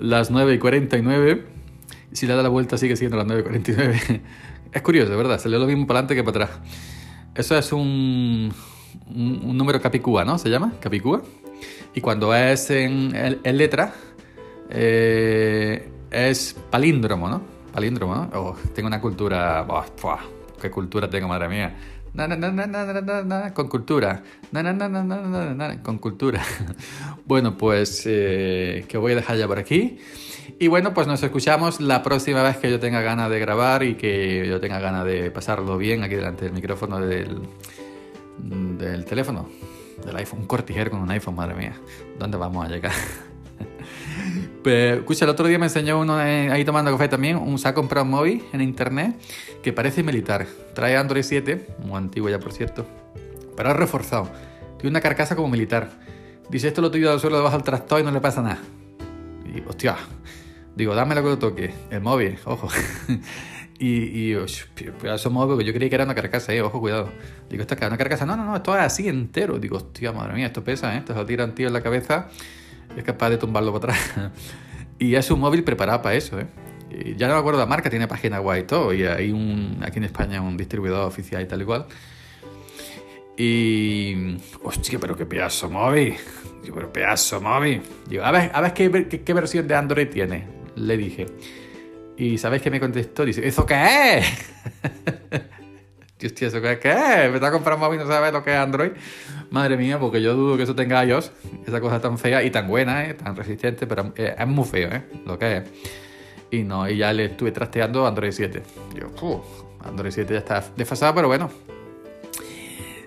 las 0.00 0.30
9 0.30 0.54
y 0.54 0.58
49. 0.58 1.46
Si 2.12 2.26
le 2.26 2.34
da 2.34 2.42
la 2.42 2.48
vuelta 2.48 2.76
sigue 2.78 2.96
siendo 2.96 3.16
las 3.16 3.26
9 3.26 3.40
y 3.40 3.44
49. 3.44 4.22
es 4.72 4.82
curioso, 4.82 5.16
¿verdad? 5.16 5.38
Salió 5.38 5.58
lo 5.58 5.66
mismo 5.66 5.86
para 5.86 6.00
adelante 6.00 6.14
que 6.14 6.24
para 6.24 6.44
atrás. 6.44 6.60
Eso 7.34 7.56
es 7.56 7.72
un, 7.72 8.52
un, 9.14 9.56
número 9.56 9.80
capicúa, 9.80 10.24
¿no? 10.24 10.38
¿Se 10.38 10.48
llama? 10.48 10.72
Capicúa. 10.80 11.22
Y 11.94 12.00
cuando 12.00 12.34
es 12.34 12.70
en, 12.70 13.12
en 13.14 13.56
letra, 13.56 13.94
eh, 14.70 15.90
es 16.10 16.56
palíndromo, 16.70 17.28
¿no? 17.28 17.42
Palíndromo, 17.72 18.14
¿no? 18.14 18.30
Oh, 18.34 18.56
tengo 18.74 18.86
una 18.86 19.00
cultura... 19.00 19.66
¡Qué 20.60 20.70
cultura 20.70 21.08
tengo, 21.08 21.28
madre 21.28 21.48
mía! 21.48 21.76
con 23.54 23.68
cultura. 23.68 24.22
con 25.82 25.98
cultura. 25.98 26.42
bueno, 27.26 27.56
pues 27.56 28.02
eh, 28.06 28.84
que 28.88 28.98
voy 28.98 29.12
a 29.12 29.16
dejar 29.16 29.36
ya 29.36 29.46
por 29.46 29.58
aquí. 29.58 29.98
Y 30.58 30.66
bueno, 30.66 30.92
pues 30.94 31.06
nos 31.06 31.22
escuchamos 31.22 31.80
la 31.80 32.02
próxima 32.02 32.42
vez 32.42 32.56
que 32.56 32.70
yo 32.70 32.80
tenga 32.80 33.02
ganas 33.02 33.30
de 33.30 33.38
grabar 33.38 33.84
y 33.84 33.94
que 33.94 34.46
yo 34.48 34.58
tenga 34.58 34.80
ganas 34.80 35.04
de 35.04 35.30
pasarlo 35.30 35.78
bien 35.78 36.02
aquí 36.02 36.16
delante 36.16 36.46
del 36.46 36.54
micrófono 36.54 36.98
del, 36.98 37.42
del 38.38 39.04
teléfono, 39.04 39.48
del 40.04 40.16
iPhone. 40.16 40.40
Un 40.40 40.46
cortijero 40.46 40.90
con 40.90 41.00
un 41.00 41.10
iPhone, 41.10 41.36
madre 41.36 41.54
mía. 41.54 41.74
¿Dónde 42.18 42.36
vamos 42.36 42.66
a 42.66 42.68
llegar? 42.68 42.92
Escucha, 44.64 45.24
el 45.24 45.30
otro 45.30 45.46
día 45.46 45.58
me 45.58 45.66
enseñó 45.66 46.00
uno 46.00 46.16
ahí 46.16 46.64
tomando 46.64 46.90
café 46.92 47.08
también, 47.08 47.36
un, 47.36 47.58
se 47.58 47.68
ha 47.68 47.74
comprado 47.74 48.04
un 48.04 48.10
móvil 48.10 48.44
en 48.52 48.60
internet 48.60 49.16
que 49.62 49.72
parece 49.72 50.02
militar. 50.02 50.46
Trae 50.74 50.96
Android 50.96 51.22
7, 51.22 51.66
muy 51.84 51.96
antiguo 51.96 52.28
ya 52.28 52.38
por 52.38 52.52
cierto, 52.52 52.86
pero 53.56 53.72
reforzado. 53.74 54.28
Tiene 54.78 54.90
una 54.90 55.00
carcasa 55.00 55.36
como 55.36 55.48
militar. 55.48 55.90
Dice, 56.50 56.68
esto 56.68 56.80
lo 56.80 56.90
tuyo 56.90 57.10
al 57.10 57.20
suelo 57.20 57.36
debajo 57.36 57.56
del 57.56 57.64
tractor 57.64 58.00
y 58.00 58.04
no 58.04 58.10
le 58.10 58.20
pasa 58.20 58.42
nada. 58.42 58.58
Y, 59.44 59.60
hostia, 59.68 59.96
digo, 60.74 60.94
dame 60.94 61.14
lo 61.14 61.22
que 61.22 61.28
lo 61.28 61.38
toque. 61.38 61.74
El 61.90 62.00
móvil, 62.00 62.38
ojo. 62.44 62.68
y, 63.78 64.32
y 64.32 64.32
eso 64.32 65.30
móvil, 65.30 65.66
yo 65.66 65.72
creí 65.72 65.88
que 65.88 65.94
era 65.94 66.04
una 66.04 66.14
carcasa, 66.14 66.52
eh, 66.54 66.62
ojo, 66.62 66.80
cuidado. 66.80 67.10
Digo, 67.50 67.62
¿esto 67.62 67.74
es 67.74 67.82
una 67.82 67.98
carcasa? 67.98 68.24
No, 68.24 68.36
no, 68.36 68.44
no, 68.44 68.56
esto 68.56 68.74
es 68.74 68.82
así 68.82 69.08
entero. 69.08 69.58
Digo, 69.58 69.76
hostia, 69.76 70.12
madre 70.12 70.34
mía, 70.34 70.46
esto 70.46 70.64
pesa, 70.64 70.94
¿eh? 70.94 70.98
Esto 70.98 71.12
se 71.12 71.18
lo 71.18 71.26
tiran 71.26 71.54
tío 71.54 71.66
en 71.66 71.72
la 71.72 71.82
cabeza 71.82 72.28
es 72.98 73.04
capaz 73.04 73.30
de 73.30 73.38
tumbarlo 73.38 73.72
para 73.78 73.94
atrás. 73.94 74.32
y 74.98 75.14
es 75.14 75.30
un 75.30 75.40
móvil 75.40 75.64
preparado 75.64 76.02
para 76.02 76.14
eso, 76.14 76.38
¿eh? 76.38 76.46
ya 77.16 77.28
no 77.28 77.34
me 77.34 77.40
acuerdo 77.40 77.60
la 77.60 77.66
marca, 77.66 77.90
tiene 77.90 78.08
página 78.08 78.38
guay 78.38 78.62
y 78.62 78.64
todo. 78.64 78.92
Y 78.92 79.04
hay 79.04 79.30
un, 79.30 79.78
aquí 79.82 79.98
en 79.98 80.04
España 80.04 80.40
un 80.40 80.56
distribuidor 80.56 81.06
oficial 81.06 81.42
y 81.42 81.46
tal 81.46 81.62
y 81.62 81.64
cual. 81.64 81.86
Y. 83.36 84.36
Hostia, 84.62 84.98
pero 84.98 85.16
qué 85.16 85.26
pedazo 85.26 85.70
móvil. 85.70 86.16
Digo, 86.62 86.74
pero 86.74 86.92
pedazo 86.92 87.40
móvil. 87.40 87.82
Digo, 88.08 88.24
a 88.24 88.32
ver, 88.32 88.50
a 88.52 88.60
ver 88.60 88.74
qué, 88.74 88.90
qué, 89.24 89.34
versión 89.34 89.68
de 89.68 89.74
Android 89.74 90.08
tiene. 90.08 90.46
Le 90.76 90.96
dije. 90.96 91.26
Y 92.16 92.36
¿sabéis 92.38 92.62
qué 92.62 92.70
me 92.70 92.80
contestó? 92.80 93.24
Dice, 93.24 93.46
¿eso 93.46 93.64
qué 93.64 94.18
es? 94.18 94.26
Hostia, 96.24 96.48
¿eso 96.48 96.60
qué 96.60 96.72
es? 96.72 97.30
¿Me 97.30 97.34
está 97.34 97.52
comprando 97.52 97.86
móvil 97.86 98.00
y 98.00 98.02
no 98.02 98.08
sabes 98.10 98.32
lo 98.32 98.42
que 98.42 98.50
es 98.50 98.58
Android? 98.58 98.90
Madre 99.50 99.76
mía, 99.76 99.98
porque 99.98 100.20
yo 100.20 100.34
dudo 100.34 100.56
que 100.56 100.64
eso 100.64 100.74
tenga 100.74 101.04
iOS, 101.04 101.32
esa 101.66 101.80
cosa 101.80 102.00
tan 102.00 102.18
fea 102.18 102.42
y 102.42 102.50
tan 102.50 102.68
buena, 102.68 103.06
¿eh? 103.06 103.14
tan 103.14 103.34
resistente, 103.34 103.86
pero 103.86 104.12
eh, 104.16 104.34
es 104.38 104.46
muy 104.46 104.64
feo, 104.64 104.90
¿eh? 104.90 105.02
Lo 105.24 105.38
que 105.38 105.56
es. 105.58 105.64
Y 106.50 106.62
no, 106.64 106.88
y 106.88 106.98
ya 106.98 107.12
le 107.12 107.26
estuve 107.26 107.52
trasteando 107.52 108.06
Android 108.06 108.32
7. 108.32 108.62
Yo, 108.94 109.44
Android 109.84 110.10
7 110.12 110.32
ya 110.32 110.38
está 110.38 110.64
desfasado, 110.76 111.14
pero 111.14 111.28
bueno. 111.28 111.50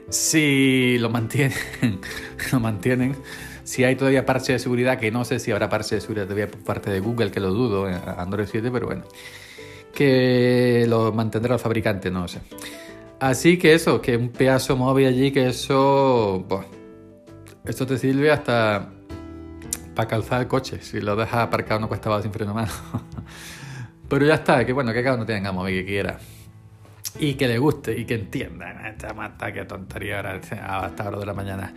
Si 0.10 0.98
lo 1.00 1.10
mantienen, 1.10 1.58
lo 2.52 2.60
mantienen. 2.60 3.16
Si 3.64 3.84
hay 3.84 3.96
todavía 3.96 4.26
parche 4.26 4.54
de 4.54 4.60
seguridad, 4.60 5.00
que 5.00 5.12
no 5.12 5.24
sé 5.24 5.40
si 5.40 5.52
habrá 5.52 5.70
parche 5.70 5.96
de 5.96 6.02
seguridad 6.02 6.26
todavía 6.26 6.50
por 6.50 6.62
parte 6.62 6.90
de 6.90 7.00
Google, 7.00 7.32
que 7.32 7.40
lo 7.40 7.52
dudo, 7.52 7.88
en 7.88 7.98
Android 8.18 8.48
7, 8.50 8.70
pero 8.72 8.88
bueno 8.88 9.04
que 9.94 10.86
lo 10.88 11.12
mantendrá 11.12 11.56
el 11.56 11.60
fabricante, 11.60 12.10
no 12.10 12.28
sé. 12.28 12.40
Así 13.22 13.60
que 13.60 13.76
eso, 13.76 14.02
que 14.02 14.18
un 14.18 14.30
pedazo 14.30 14.76
móvil 14.76 15.06
allí, 15.06 15.32
que 15.32 15.48
eso, 15.48 16.44
pues, 16.50 16.66
esto 17.66 17.86
te 17.86 18.00
sirve 18.00 18.32
hasta 18.32 18.90
para 19.94 20.08
calzar 20.08 20.42
el 20.42 20.48
coche. 20.48 20.82
Si 20.82 21.00
lo 21.00 21.16
dejas 21.16 21.36
aparcado 21.36 21.80
no 21.82 21.88
cuesta 21.88 22.20
sin 22.24 22.34
freno 22.34 22.56
mano. 22.56 22.72
Pero 24.10 24.26
ya 24.26 24.34
está, 24.34 24.66
que 24.66 24.74
bueno, 24.74 24.92
que 24.92 25.04
cada 25.04 25.18
uno 25.18 25.26
tenga 25.28 25.52
móvil 25.52 25.82
que 25.82 25.86
quiera. 25.86 26.18
Y 27.20 27.36
que 27.36 27.48
le 27.48 27.60
guste 27.60 27.96
y 27.96 28.06
que 28.06 28.16
entienda. 28.16 28.90
Esta 28.90 29.14
mata, 29.14 29.54
qué 29.54 29.66
tontería 29.66 30.18
ahora, 30.18 30.40
hasta 30.40 31.08
hora 31.08 31.20
de 31.20 31.26
la 31.28 31.36
mañana. 31.36 31.76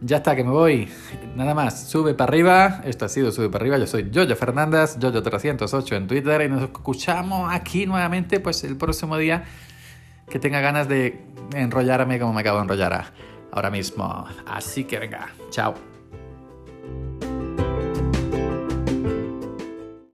Ya 0.00 0.16
está, 0.16 0.34
que 0.34 0.44
me 0.44 0.50
voy. 0.50 0.88
Nada 1.34 1.52
más, 1.54 1.90
sube 1.90 2.14
para 2.14 2.30
arriba. 2.30 2.80
Esto 2.86 3.04
ha 3.04 3.10
sido 3.10 3.32
Sube 3.32 3.50
para 3.50 3.64
arriba. 3.64 3.76
Yo 3.76 3.86
soy 3.86 4.10
Jojo 4.14 4.34
Fernández, 4.34 4.98
Jojo308 4.98 5.94
en 5.94 6.06
Twitter. 6.06 6.40
Y 6.40 6.48
nos 6.48 6.62
escuchamos 6.62 7.52
aquí 7.52 7.84
nuevamente, 7.84 8.40
pues 8.40 8.64
el 8.64 8.78
próximo 8.78 9.18
día 9.18 9.44
que 10.28 10.38
tenga 10.38 10.60
ganas 10.60 10.88
de 10.88 11.20
enrollarme 11.54 12.18
como 12.18 12.32
me 12.32 12.40
acabo 12.40 12.58
de 12.58 12.64
enrollar 12.64 13.12
ahora 13.52 13.70
mismo. 13.70 14.26
Así 14.46 14.84
que 14.84 14.98
venga, 14.98 15.28
chao. 15.50 15.74